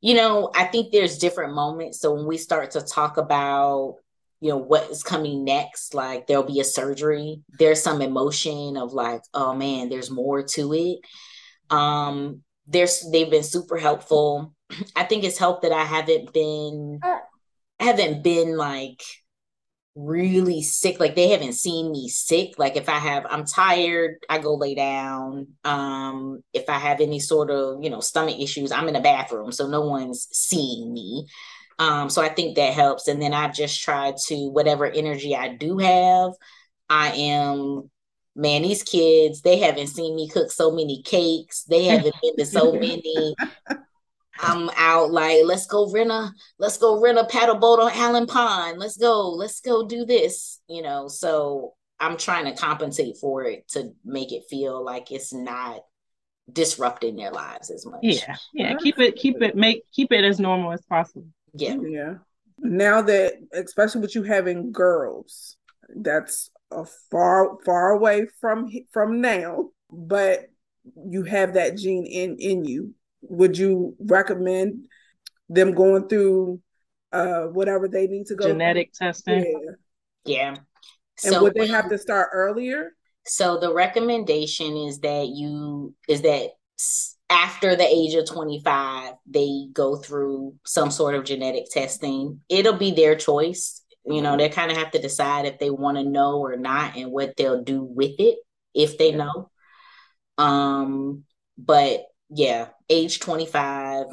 [0.00, 2.00] you know, I think there's different moments.
[2.00, 3.96] So when we start to talk about,
[4.40, 7.42] you know, what is coming next, like there'll be a surgery.
[7.58, 10.98] There's some emotion of like, oh man, there's more to it.
[11.68, 14.54] Um, there's they've been super helpful.
[14.96, 19.02] I think it's helped that I haven't been I haven't been like
[19.94, 21.00] really sick.
[21.00, 22.58] Like they haven't seen me sick.
[22.58, 25.48] Like if i have i'm tired i go lay down.
[25.64, 29.52] Um if i have any sort of you know stomach issues i'm in the bathroom
[29.52, 31.26] so no one's seeing me
[31.80, 35.48] um so i think that helps and then i've just tried to whatever energy i
[35.48, 36.30] do have
[36.88, 37.90] i am
[38.36, 42.46] man these kids they haven't seen me cook so many cakes they haven't been to
[42.46, 43.34] so many
[44.42, 48.26] I'm out like, let's go rent a, let's go rent a paddle boat on Allen
[48.26, 48.78] Pond.
[48.78, 51.08] Let's go, let's go do this, you know.
[51.08, 55.80] So I'm trying to compensate for it to make it feel like it's not
[56.50, 58.00] disrupting their lives as much.
[58.02, 58.76] Yeah, yeah.
[58.76, 61.26] Keep it, keep it, make keep it as normal as possible.
[61.54, 62.14] Yeah, yeah.
[62.58, 65.56] Now that, especially with you having girls,
[65.94, 70.46] that's a far far away from from now, but
[71.08, 74.86] you have that gene in in you would you recommend
[75.48, 76.60] them going through
[77.12, 79.06] uh whatever they need to go genetic through?
[79.08, 79.76] testing
[80.24, 80.56] yeah, yeah.
[81.24, 82.92] and so would they have to start earlier
[83.26, 86.50] so the recommendation is that you is that
[87.30, 92.40] after the age of 25 they go through some sort of genetic testing.
[92.48, 93.82] It'll be their choice.
[94.04, 96.96] You know they kind of have to decide if they want to know or not
[96.96, 98.38] and what they'll do with it
[98.74, 99.50] if they know.
[100.38, 101.24] Um,
[101.58, 104.06] but yeah, age 25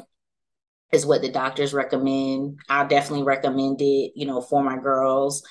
[0.92, 2.60] is what the doctors recommend.
[2.68, 5.42] I'll definitely recommend it, you know, for my girls.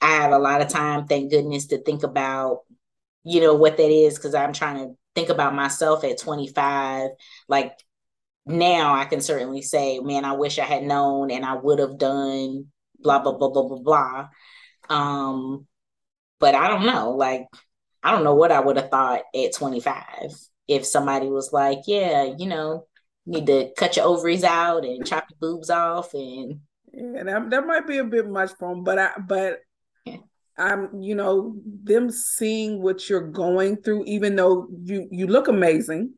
[0.00, 2.60] I have a lot of time, thank goodness, to think about,
[3.24, 7.10] you know, what that is because I'm trying to think about myself at 25.
[7.48, 7.72] Like
[8.44, 11.98] now I can certainly say, man, I wish I had known and I would have
[11.98, 12.66] done
[13.00, 14.28] blah, blah, blah, blah, blah, blah.
[14.88, 15.66] Um,
[16.38, 17.12] but I don't know.
[17.12, 17.46] Like,
[18.02, 20.04] I don't know what I would have thought at 25
[20.68, 22.86] if somebody was like, yeah, you know,
[23.24, 26.60] need to cut your ovaries out and chop your boobs off and
[26.92, 29.58] yeah, that, that might be a bit much for them, but I but.
[30.58, 36.14] I'm you know them seeing what you're going through, even though you you look amazing.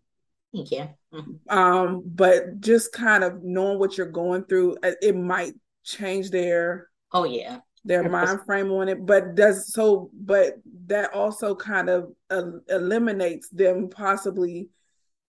[0.52, 0.88] Yeah.
[1.12, 1.56] Mm-hmm.
[1.56, 6.88] Um, but just kind of knowing what you're going through, uh, it might change their
[7.12, 9.04] oh yeah their mind frame on it.
[9.04, 10.54] But does so, but
[10.86, 14.68] that also kind of uh, eliminates them possibly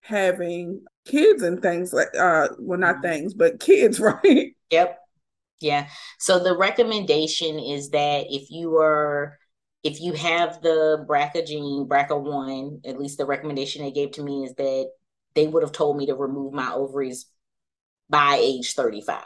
[0.02, 3.02] having kids and things like uh well not mm-hmm.
[3.02, 4.99] things but kids right yep
[5.60, 9.38] yeah so the recommendation is that if you are
[9.82, 14.44] if you have the BRCA gene, BRCA1, at least the recommendation they gave to me
[14.44, 14.90] is that
[15.34, 17.26] they would have told me to remove my ovaries
[18.08, 19.22] by age 35.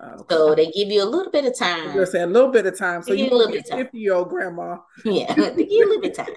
[0.00, 0.24] Okay.
[0.30, 1.94] So they give you a little bit of time.
[1.94, 3.02] You're saying a little bit of time.
[3.02, 4.76] So you a little bit 50 year old grandma.
[5.04, 6.34] Yeah, they give you a little bit of time.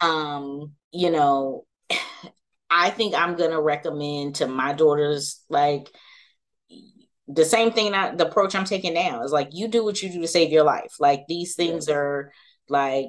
[0.00, 1.64] Um, you know,
[2.70, 5.88] I think I'm gonna recommend to my daughters like
[7.28, 10.10] the same thing that the approach I'm taking now is like you do what you
[10.10, 10.94] do to save your life.
[10.98, 12.32] Like these things are
[12.68, 13.08] like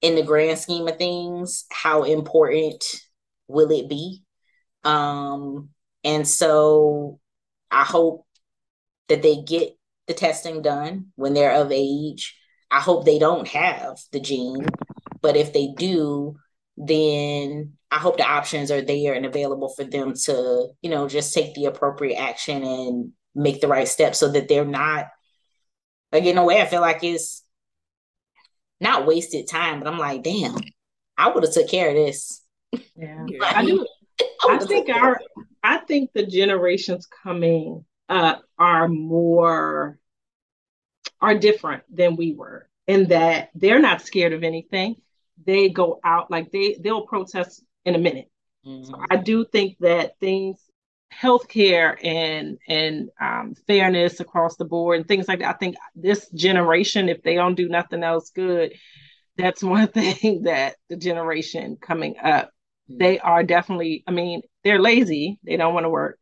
[0.00, 2.84] in the grand scheme of things, how important
[3.46, 4.22] will it be?
[4.84, 5.70] Um,
[6.02, 7.20] and so
[7.70, 8.26] I hope
[9.08, 12.38] that they get the testing done when they're of age.
[12.70, 14.66] I hope they don't have the gene,
[15.20, 16.36] but if they do,
[16.76, 21.34] then I hope the options are there and available for them to, you know, just
[21.34, 25.08] take the appropriate action and make the right steps so that they're not
[26.12, 27.42] like in a way I feel like it's
[28.80, 30.56] not wasted time, but I'm like, damn,
[31.16, 32.42] I would have took care of this.
[32.94, 33.26] Yeah.
[33.42, 33.86] I do
[34.42, 35.20] I, I think our
[35.62, 39.98] I think the generations coming up are more
[41.20, 44.96] are different than we were in that they're not scared of anything.
[45.44, 48.30] They go out like they they'll protest in a minute.
[48.66, 48.84] Mm-hmm.
[48.84, 50.58] So I do think that things,
[51.12, 55.54] healthcare and and um, fairness across the board and things like that.
[55.54, 58.74] I think this generation, if they don't do nothing else good,
[59.36, 62.50] that's one thing that the generation coming up,
[62.90, 62.98] mm-hmm.
[62.98, 64.04] they are definitely.
[64.06, 65.38] I mean, they're lazy.
[65.44, 66.18] They don't want to work,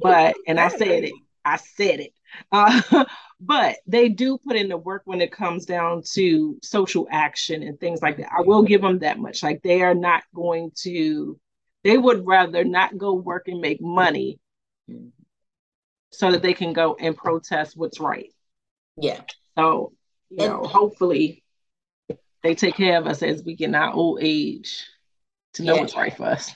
[0.00, 1.12] but and I said it.
[1.44, 2.12] I said it.
[2.52, 3.04] Uh,
[3.40, 7.78] but they do put in the work when it comes down to social action and
[7.78, 8.30] things like that.
[8.36, 9.42] I will give them that much.
[9.42, 11.38] Like they are not going to,
[11.86, 14.40] they would rather not go work and make money
[16.10, 18.32] so that they can go and protest what's right.
[19.00, 19.20] Yeah.
[19.56, 19.92] So,
[20.28, 21.44] you and, know, hopefully
[22.42, 24.84] they take care of us as we get in our old age
[25.54, 25.80] to know yeah.
[25.82, 26.52] what's right for us.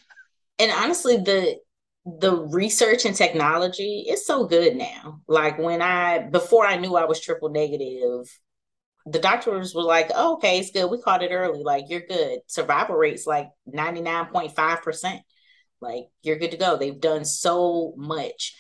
[0.59, 1.59] And honestly, the
[2.05, 5.21] the research and technology is so good now.
[5.29, 8.27] Like when I before I knew I was triple negative,
[9.07, 10.91] the doctors were like, oh, okay, it's good.
[10.91, 11.63] We caught it early.
[11.63, 12.41] Like you're good.
[12.47, 15.21] Survival rate's like 99.5%.
[15.81, 16.77] Like you're good to go.
[16.77, 18.55] They've done so much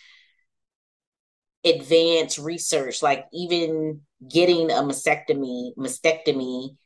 [1.65, 6.77] advanced research, like even getting a mastectomy, mastectomy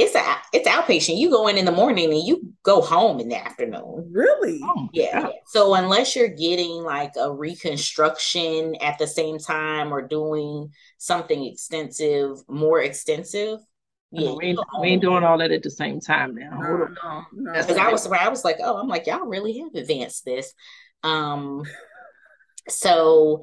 [0.00, 1.18] it's a it's outpatient.
[1.18, 4.08] You go in in the morning and you go home in the afternoon.
[4.10, 4.60] Really?
[4.64, 5.28] Oh, yeah.
[5.46, 12.38] So unless you're getting like a reconstruction at the same time or doing something extensive,
[12.48, 13.60] more extensive,
[14.10, 16.58] yeah, we ain't, we ain't doing all that at the same time now.
[16.58, 16.88] No,
[17.32, 17.82] no, Because no.
[17.82, 20.54] I was I was like, oh, I'm like, y'all really have advanced this.
[21.02, 21.62] Um,
[22.68, 23.42] so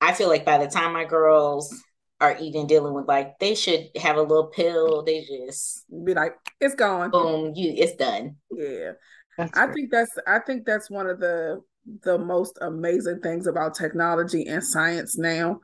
[0.00, 1.74] I feel like by the time my girls
[2.20, 5.02] are even dealing with like they should have a little pill.
[5.02, 7.10] They just be like, it's gone.
[7.10, 8.36] Boom, you it's done.
[8.50, 8.92] Yeah.
[9.38, 11.62] That's I think that's I think that's one of the
[12.02, 15.60] the most amazing things about technology and science now.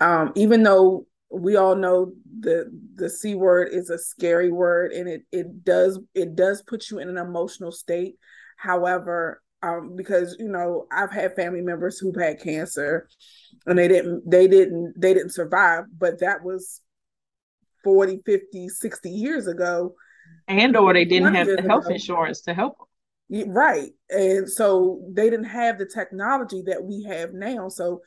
[0.00, 5.08] Um, even though we all know the the c word is a scary word and
[5.08, 8.14] it it does it does put you in an emotional state
[8.56, 13.08] however um, because you know I've had family members who've had cancer,
[13.66, 16.80] and they didn't they didn't they didn't survive, but that was
[17.84, 19.94] 40, 50, 60 years ago.
[20.46, 21.94] And or they didn't have the health ago.
[21.94, 22.78] insurance to help
[23.30, 23.50] them.
[23.50, 23.90] Right.
[24.10, 27.68] And so they didn't have the technology that we have now.
[27.68, 28.00] So,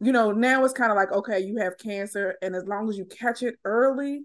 [0.00, 2.96] you know, now it's kind of like, okay, you have cancer, and as long as
[2.96, 4.22] you catch it early,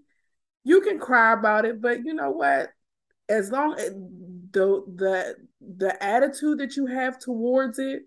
[0.64, 1.80] you can cry about it.
[1.80, 2.70] But you know what?
[3.28, 3.90] As long as
[4.52, 8.02] the the the attitude that you have towards it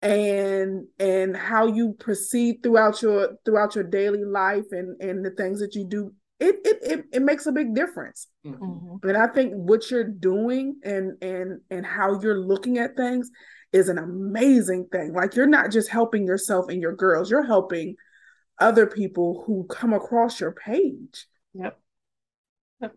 [0.00, 5.58] and and how you proceed throughout your throughout your daily life and and the things
[5.58, 9.08] that you do it it it, it makes a big difference mm-hmm.
[9.08, 13.28] and i think what you're doing and and and how you're looking at things
[13.72, 17.96] is an amazing thing like you're not just helping yourself and your girls you're helping
[18.60, 21.80] other people who come across your page yep, yep.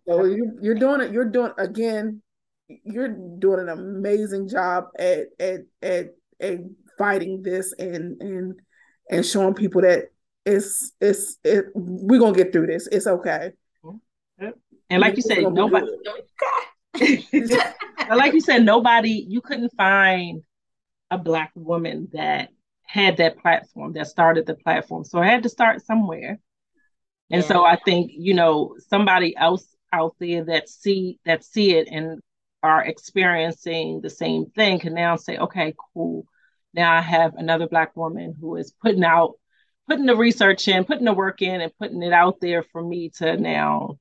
[0.08, 2.22] So you, you're doing it you're doing again
[2.84, 3.10] you're
[3.40, 6.06] doing an amazing job at at at,
[6.40, 6.60] at
[6.98, 8.60] fighting this and and
[9.10, 10.06] and showing people that
[10.46, 12.88] it's it's it, we're gonna get through this.
[12.92, 13.52] It's okay.
[14.90, 15.88] And like you said, nobody.
[18.10, 19.26] like you said, nobody.
[19.28, 20.44] You couldn't find
[21.10, 22.50] a black woman that
[22.84, 25.04] had that platform that started the platform.
[25.04, 26.40] So I had to start somewhere.
[27.32, 27.48] And yeah.
[27.48, 32.22] so I think you know somebody else out there that see that see it and
[32.64, 36.26] are experiencing the same thing can now say, okay, cool
[36.74, 39.34] now I have another black woman who is putting out
[39.88, 43.10] putting the research in, putting the work in and putting it out there for me
[43.18, 43.98] to now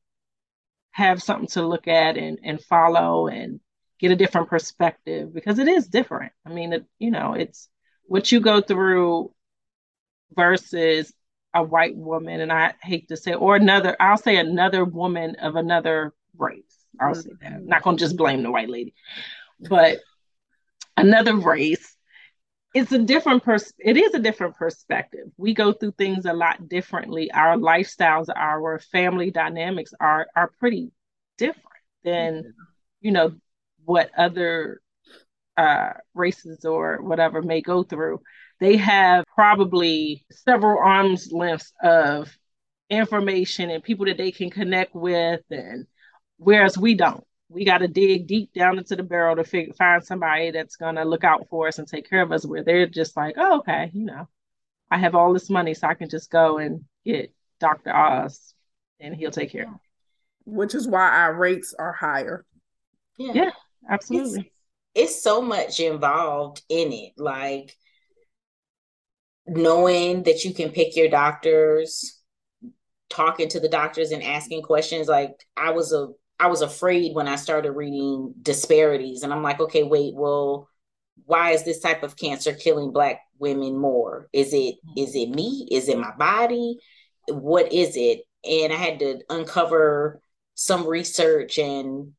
[0.93, 3.61] have something to look at and, and follow and
[3.99, 6.33] get a different perspective because it is different.
[6.47, 7.69] I mean, it, you know, it's
[8.05, 9.33] what you go through
[10.35, 11.13] versus
[11.55, 15.57] a white woman, and I hate to say, or another, I'll say another woman of
[15.57, 16.63] another race.
[17.01, 17.53] I'll say that.
[17.53, 18.95] I'm not gonna just blame the white lady,
[19.69, 19.99] but
[20.97, 21.97] another race
[22.75, 25.27] it's a different pers- it is a different perspective.
[25.37, 27.31] We go through things a lot differently.
[27.33, 30.93] Our lifestyles our family dynamics are are pretty
[31.37, 31.67] different
[32.05, 32.55] than
[33.01, 33.35] you know
[33.85, 34.81] what other
[35.57, 38.21] uh, races or whatever may go through
[38.61, 42.31] they have probably several arms lengths of
[42.89, 45.87] information and people that they can connect with and
[46.37, 47.25] whereas we don't.
[47.49, 50.95] We got to dig deep down into the barrel to figure, find somebody that's going
[50.95, 53.59] to look out for us and take care of us where they're just like oh
[53.59, 54.29] okay you know
[54.89, 58.55] i have all this money so i can just go and get dr oz
[59.01, 59.79] and he'll take care of me.
[60.45, 62.45] Which is why our rates are higher.
[63.19, 63.51] Yeah, yeah
[63.89, 64.53] absolutely.
[64.95, 67.13] It's, it's so much involved in it.
[67.17, 67.77] Like
[69.47, 72.21] knowing that you can pick your doctors
[73.09, 76.09] talking to the doctors and asking questions like i was a
[76.41, 80.71] I was afraid when I started reading disparities, and I'm like, okay, wait, well,
[81.27, 84.29] why is this type of cancer killing Black women more?
[84.33, 84.99] Is it mm-hmm.
[84.99, 85.69] is it me?
[85.71, 86.79] Is it my body?
[87.29, 88.23] What is it?
[88.43, 90.23] And I had to uncover
[90.55, 92.13] some research and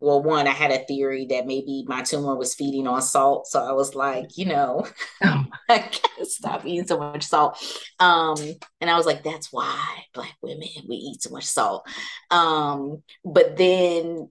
[0.00, 3.46] well, one, I had a theory that maybe my tumor was feeding on salt.
[3.46, 4.86] So I was like, you know,
[5.22, 5.44] oh.
[5.68, 7.62] I gotta stop eating so much salt.
[7.98, 8.36] Um,
[8.80, 11.86] and I was like, that's why black women we eat so much salt.
[12.30, 14.30] Um, but then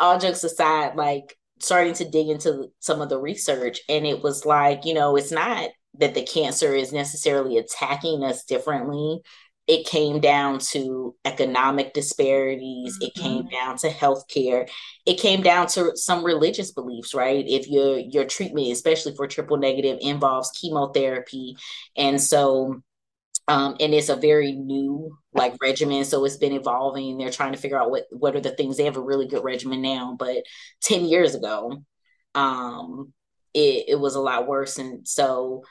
[0.00, 4.44] all jokes aside, like starting to dig into some of the research, and it was
[4.44, 9.20] like, you know, it's not that the cancer is necessarily attacking us differently
[9.66, 13.54] it came down to economic disparities it came mm-hmm.
[13.54, 14.68] down to healthcare
[15.06, 17.44] it came down to some religious beliefs right?
[17.46, 21.56] If your your treatment especially for triple negative involves chemotherapy.
[21.96, 22.82] And so
[23.48, 27.18] um, and it's a very new like regimen so it's been evolving.
[27.18, 29.44] They're trying to figure out what what are the things they have a really good
[29.44, 30.38] regimen now but
[30.82, 31.82] 10 years ago
[32.34, 33.12] um
[33.56, 34.78] it, it was a lot worse.
[34.78, 35.62] And so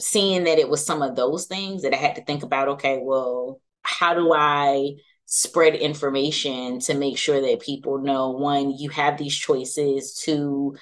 [0.00, 3.00] seeing that it was some of those things that I had to think about okay,
[3.02, 4.94] well, how do I
[5.26, 10.76] spread information to make sure that people know one, you have these choices, two,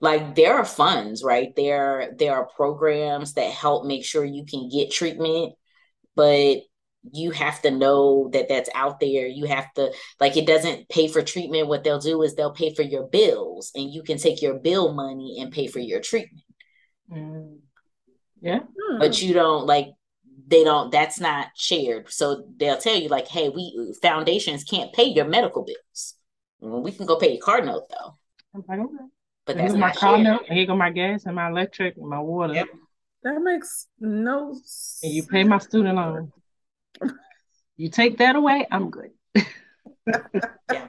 [0.00, 1.54] like there are funds, right?
[1.56, 5.54] There there are programs that help make sure you can get treatment,
[6.14, 6.58] but
[7.12, 9.26] you have to know that that's out there.
[9.26, 11.68] You have to like it doesn't pay for treatment.
[11.68, 14.92] What they'll do is they'll pay for your bills, and you can take your bill
[14.92, 16.44] money and pay for your treatment.
[17.10, 17.58] Mm.
[18.40, 18.60] Yeah.
[18.98, 19.88] But you don't like
[20.46, 22.10] they don't that's not shared.
[22.10, 26.14] So they'll tell you like, hey, we foundations can't pay your medical bills.
[26.60, 28.14] we can go pay your card note though.
[28.66, 28.94] Like, okay.
[29.46, 30.24] But that's my car shared.
[30.24, 32.54] note, here go my gas and my electric and my water.
[32.54, 32.68] Yep.
[33.22, 35.00] That makes no sense.
[35.02, 36.32] And you pay my student loan.
[37.76, 39.10] you take that away, I'm good.
[39.34, 40.88] yeah.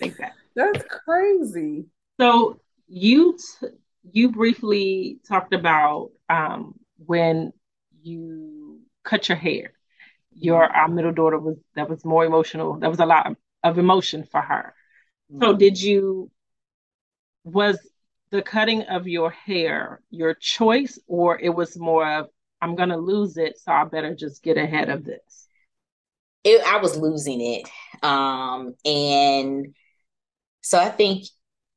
[0.00, 0.32] Take that.
[0.56, 1.84] That's crazy.
[2.18, 3.68] So you t-
[4.02, 7.52] you briefly talked about um, when
[8.02, 9.72] you cut your hair.
[10.32, 12.78] Your our middle daughter was that was more emotional.
[12.78, 14.74] That was a lot of emotion for her.
[15.30, 15.42] Mm-hmm.
[15.42, 16.30] So did you
[17.44, 17.78] was
[18.30, 22.26] the cutting of your hair your choice or it was more of
[22.62, 25.48] I'm gonna lose it, so I better just get ahead of this?
[26.44, 27.68] it, I was losing it.
[28.02, 29.74] Um, and
[30.62, 31.26] so I think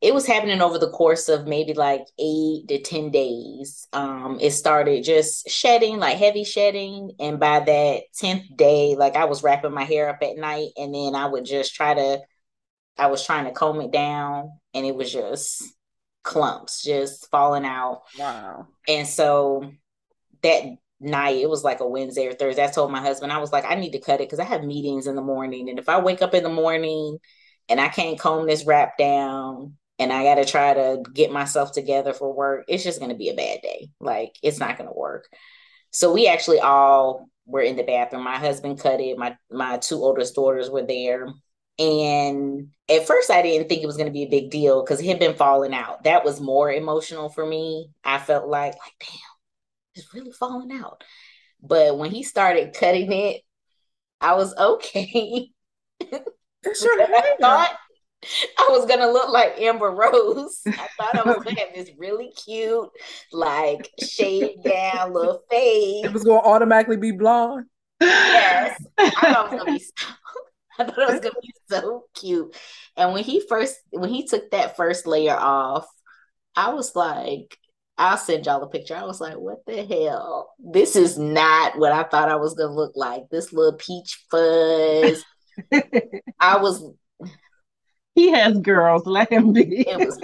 [0.03, 3.87] it was happening over the course of maybe like eight to 10 days.
[3.93, 7.11] Um, it started just shedding, like heavy shedding.
[7.21, 10.93] And by that 10th day, like I was wrapping my hair up at night and
[10.93, 12.19] then I would just try to,
[12.97, 15.63] I was trying to comb it down and it was just
[16.21, 18.01] clumps just falling out.
[18.19, 18.67] Wow.
[18.89, 19.71] And so
[20.41, 20.63] that
[20.99, 23.63] night, it was like a Wednesday or Thursday, I told my husband, I was like,
[23.63, 25.69] I need to cut it because I have meetings in the morning.
[25.69, 27.19] And if I wake up in the morning
[27.69, 31.71] and I can't comb this wrap down and I got to try to get myself
[31.71, 33.89] together for work, it's just going to be a bad day.
[33.99, 35.27] Like it's not going to work.
[35.91, 38.23] So we actually all were in the bathroom.
[38.23, 39.17] My husband cut it.
[39.17, 41.27] My my two oldest daughters were there.
[41.79, 44.99] And at first I didn't think it was going to be a big deal because
[44.99, 46.03] it had been falling out.
[46.03, 47.89] That was more emotional for me.
[48.03, 49.19] I felt like like damn,
[49.95, 51.03] it's really falling out.
[51.61, 53.41] But when he started cutting it,
[54.19, 55.49] I was okay.
[56.65, 57.77] It's your I thought
[58.57, 60.61] I was gonna look like Amber Rose.
[60.67, 62.89] I thought I was gonna have this really cute,
[63.31, 66.05] like shaved down little face.
[66.05, 67.67] It was gonna automatically be blonde.
[68.01, 69.79] Yes, I thought it was gonna be.
[69.79, 69.93] So,
[70.79, 72.55] I thought it was gonna be so cute.
[72.97, 75.87] And when he first, when he took that first layer off,
[76.55, 77.57] I was like,
[77.97, 78.95] I'll send y'all a picture.
[78.95, 80.53] I was like, what the hell?
[80.59, 83.23] This is not what I thought I was gonna look like.
[83.29, 85.23] This little peach fuzz.
[86.39, 86.83] I was
[88.15, 89.05] he has girls.
[89.05, 89.87] Let him be.
[89.87, 90.19] it was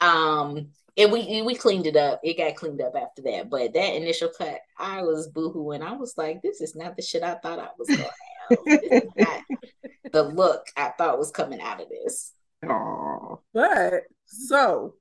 [0.00, 2.20] um and we we cleaned it up.
[2.22, 3.50] It got cleaned up after that.
[3.50, 5.82] But that initial cut, I was boohooing.
[5.82, 8.58] I was like, this is not the shit I thought I was gonna have.
[8.64, 9.42] This is not
[10.12, 12.32] the look I thought was coming out of this.
[12.66, 13.36] Aw.
[13.52, 14.94] But so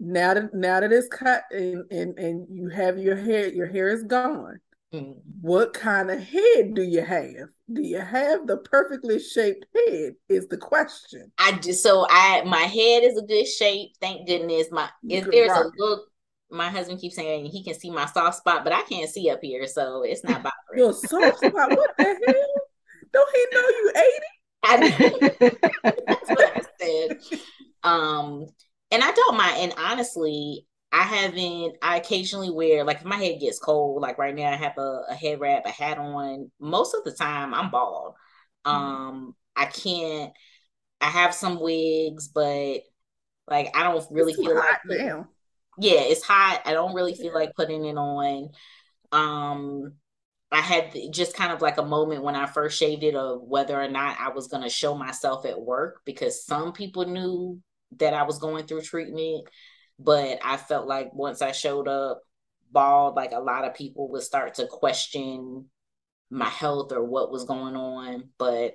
[0.00, 3.90] now that now that it's cut and, and and you have your hair, your hair
[3.90, 4.60] is gone.
[4.94, 5.16] Mm.
[5.40, 7.48] What kind of head do you have?
[7.72, 10.14] Do you have the perfectly shaped head?
[10.28, 11.32] Is the question.
[11.38, 13.92] I just so I my head is a good shape.
[14.00, 14.68] Thank goodness.
[14.70, 16.08] My if there's a look,
[16.50, 19.40] my husband keeps saying he can see my soft spot, but I can't see up
[19.42, 20.76] here, so it's not bothering.
[20.76, 21.70] Your soft spot.
[21.70, 22.44] What the hell?
[23.12, 24.22] Don't he know you ate
[24.64, 24.76] I,
[26.06, 27.18] that's what I said.
[27.82, 28.46] Um,
[28.90, 29.56] and I don't mind.
[29.58, 31.76] And honestly, I haven't.
[31.82, 35.00] I occasionally wear like if my head gets cold, like right now, I have a,
[35.10, 36.52] a head wrap, a hat on.
[36.60, 38.14] Most of the time, I'm bald.
[38.64, 40.32] Um, I can't.
[41.00, 42.78] I have some wigs, but
[43.48, 45.28] like I don't really feel like hot putting- now.
[45.78, 46.62] yeah, it's hot.
[46.64, 48.50] I don't really feel like putting it on.
[49.10, 49.94] Um,
[50.52, 53.80] I had just kind of like a moment when I first shaved it of whether
[53.80, 57.60] or not I was going to show myself at work because some people knew
[57.98, 59.48] that I was going through treatment,
[59.98, 62.22] but I felt like once I showed up
[62.70, 65.66] bald, like a lot of people would start to question
[66.30, 68.30] my health or what was going on.
[68.38, 68.74] But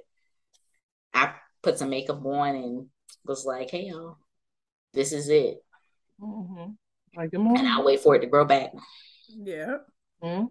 [1.13, 2.87] I put some makeup on and
[3.25, 4.17] was like, hey, y'all,
[4.93, 5.63] this is it.
[6.21, 6.75] Mhm.
[7.15, 7.67] Like, good And.
[7.67, 8.71] I'll wait for it to grow back.
[9.27, 9.77] Yeah.
[10.23, 10.49] Mhm.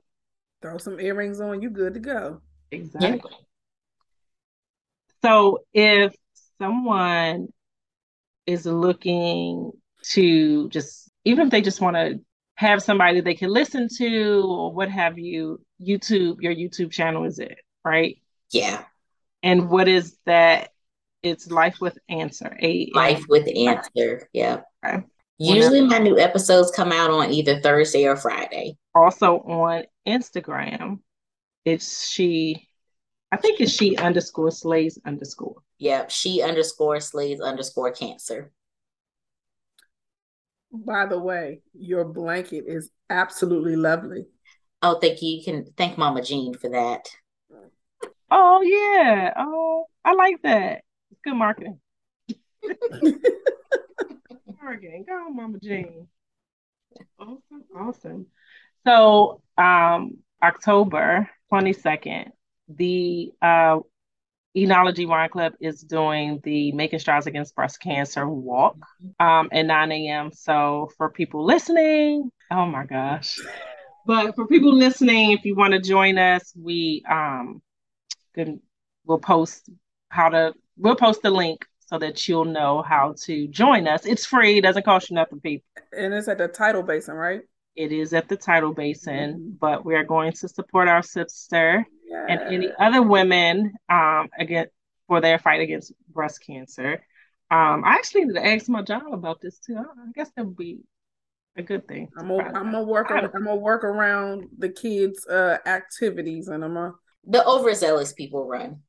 [0.60, 2.42] Throw some earrings on, you good to go.
[2.70, 3.32] Exactly.
[5.22, 6.14] So if
[6.58, 7.52] someone
[8.46, 12.20] is looking to just, even if they just want to
[12.54, 17.38] have somebody they can listen to or what have you, YouTube, your YouTube channel is
[17.38, 18.20] it, right?
[18.50, 18.82] Yeah.
[19.42, 20.70] And what is that?
[21.22, 22.56] It's Life with Answer.
[22.62, 24.28] A Life with Answer.
[24.32, 24.60] Yeah.
[24.84, 25.04] Okay.
[25.38, 28.76] Usually my new episodes come out on either Thursday or Friday.
[28.94, 31.00] Also on Instagram,
[31.64, 32.68] it's she.
[33.30, 35.56] I think it's she underscore slays underscore.
[35.78, 36.10] Yep.
[36.10, 38.50] She underscore slays underscore cancer.
[40.72, 44.26] By the way, your blanket is absolutely lovely.
[44.82, 45.36] Oh, thank you.
[45.36, 47.08] You can thank Mama Jean for that.
[48.30, 49.32] Oh yeah.
[49.36, 50.82] Oh, I like that.
[51.10, 51.80] It's good marketing.
[54.62, 55.04] marketing.
[55.08, 56.06] Go on, Mama Jean.
[57.18, 58.26] Awesome, awesome.
[58.86, 62.30] So, um, October 22nd,
[62.68, 63.78] the uh
[64.56, 68.76] Enology Wine Club is doing the Making Strides Against Breast Cancer walk
[69.20, 70.30] um at 9 a.m.
[70.32, 73.38] So for people listening, oh my gosh.
[74.06, 77.62] But for people listening, if you want to join us, we um
[78.34, 78.60] can
[79.04, 79.68] we'll post
[80.08, 84.04] how to we'll post the link so that you'll know how to join us.
[84.04, 85.64] It's free, it doesn't cost you nothing, people.
[85.96, 87.42] And it's at the tidal basin, right?
[87.78, 89.58] It is at the tidal basin, Mhm.
[89.60, 91.86] but we are going to support our sister
[92.28, 93.54] and any other women
[93.88, 94.66] um again
[95.06, 96.92] for their fight against breast cancer.
[97.50, 99.76] Um, I actually need to ask my job about this too.
[99.76, 100.80] I I guess that would be
[101.56, 102.08] a good thing.
[102.18, 102.72] I'm gonna find I'm out.
[102.72, 106.74] gonna work I ar- don't- I'm gonna work around the kids' uh activities and I'm
[106.74, 106.94] gonna
[107.34, 108.82] The overzealous people run.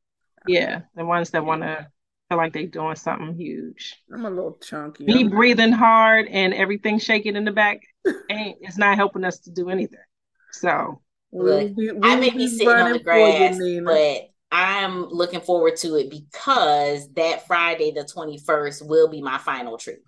[0.48, 1.88] Yeah, the ones that want to
[2.30, 3.98] feel like they're doing something huge.
[4.14, 5.06] I'm a little chunky.
[5.06, 7.82] Me I'm- breathing hard and everything shaking in the back
[8.30, 10.00] ain't it's not helping us to do anything.
[10.52, 11.02] So
[11.32, 15.06] Look, be- I we'll may be be sitting on the for you, grass, but I'm
[15.10, 20.06] looking forward to it because that Friday, the 21st, will be my final treatment.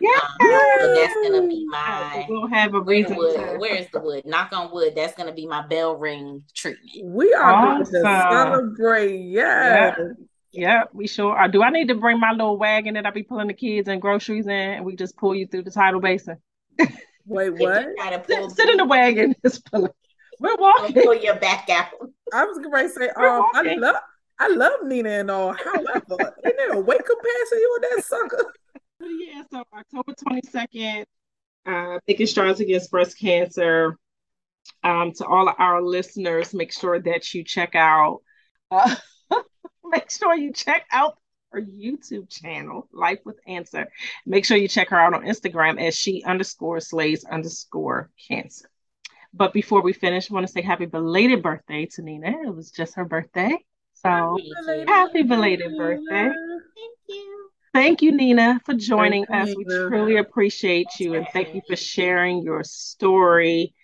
[0.00, 0.08] yeah,
[0.40, 3.16] Um, so that's gonna be so my we'll have a where's the reason.
[3.16, 3.60] wood?
[3.60, 4.22] Where's the wood?
[4.24, 4.94] Knock on wood.
[4.96, 7.04] That's gonna be my bell ring treatment.
[7.04, 9.18] we are going to celebrate.
[9.18, 9.96] Yes.
[9.98, 10.04] Yeah,
[10.92, 11.48] we sure are.
[11.48, 14.00] Do I need to bring my little wagon that I be pulling the kids and
[14.00, 16.36] groceries in, and we just pull you through the tidal basin?
[17.26, 17.82] Wait, what?
[17.82, 19.92] you try to pull, Sit, sit in the wagon, just pull it.
[20.40, 21.02] We're Don't walking.
[21.02, 21.88] pull your back out.
[22.32, 23.96] I was going to say, We're um, I love,
[24.38, 25.52] I love Nina and all.
[25.52, 28.54] However, ain't there a weight capacity on that sucker?
[29.02, 31.04] Yeah, so October 22nd,
[31.64, 33.96] uh, Making Strides Against Breast Cancer.
[34.84, 38.18] Um, to all of our listeners, make sure that you check out,
[38.70, 38.94] uh,
[39.96, 41.16] make sure you check out
[41.52, 43.88] her YouTube channel, Life with Answer.
[44.26, 48.70] Make sure you check her out on Instagram as she underscore slays underscore cancer.
[49.32, 52.28] But before we finish, I want to say happy belated birthday to Nina.
[52.46, 53.56] It was just her birthday.
[53.94, 54.44] So Thank
[54.78, 54.84] you.
[54.86, 56.30] happy belated birthday.
[56.30, 57.50] Thank you.
[57.72, 59.48] Thank you, Nina, for joining Thank us.
[59.50, 59.88] you, We Nina.
[59.88, 63.74] truly appreciate you and thank you for sharing your story.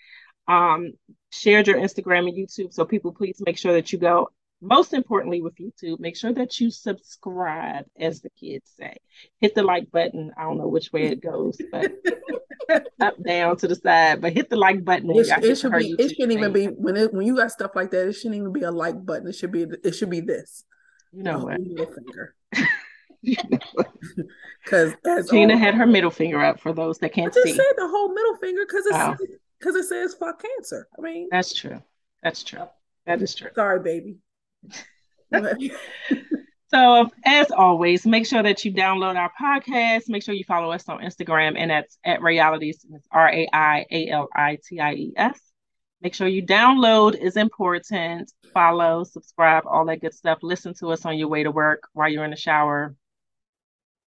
[0.48, 0.92] Um,
[1.30, 2.72] shared your Instagram and YouTube.
[2.72, 4.30] So people please make sure that you go.
[4.62, 8.96] Most importantly with YouTube, make sure that you subscribe, as the kids say.
[9.40, 10.32] Hit the like button.
[10.36, 11.92] I don't know which way it goes, but
[13.00, 14.20] up, down, to the side.
[14.22, 15.10] But hit the like button.
[15.10, 15.94] It, y'all sh- get it should be.
[15.98, 18.08] It shouldn't even be when it when you got stuff like that.
[18.08, 19.28] It shouldn't even be a like button.
[19.28, 19.66] It should be.
[19.84, 20.64] It should be this.
[21.12, 21.60] You know the what?
[21.60, 22.34] middle finger.
[23.22, 23.90] You know what?
[24.64, 24.94] Because
[25.30, 27.54] Gina always- had her middle finger up for those that can't just see.
[27.54, 29.16] said the whole middle finger because it's Oh.
[29.58, 30.86] because it says fuck cancer.
[30.96, 31.82] I mean, That's true.
[32.22, 32.60] That's true.
[32.62, 32.70] Oh.
[33.06, 33.50] That is true.
[33.54, 34.16] sorry, baby.
[36.68, 40.08] So, as always, make sure that you download our podcast.
[40.08, 42.84] Make sure you follow us on Instagram, and that's at Realities.
[42.92, 45.40] It's R A I A L I T I E S.
[46.02, 48.32] Make sure you download is important.
[48.52, 50.38] Follow, subscribe, all that good stuff.
[50.42, 52.94] Listen to us on your way to work while you're in the shower.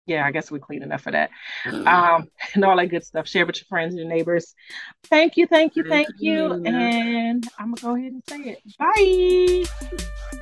[0.08, 1.30] Yeah, I guess we're clean enough for that.
[1.66, 3.28] Um, and all that good stuff.
[3.28, 4.56] Share with your friends and your neighbors.
[5.04, 6.66] Thank you, thank you, Thank you, you.
[6.66, 9.68] And I'm gonna go ahead and say it.
[9.92, 10.38] Bye.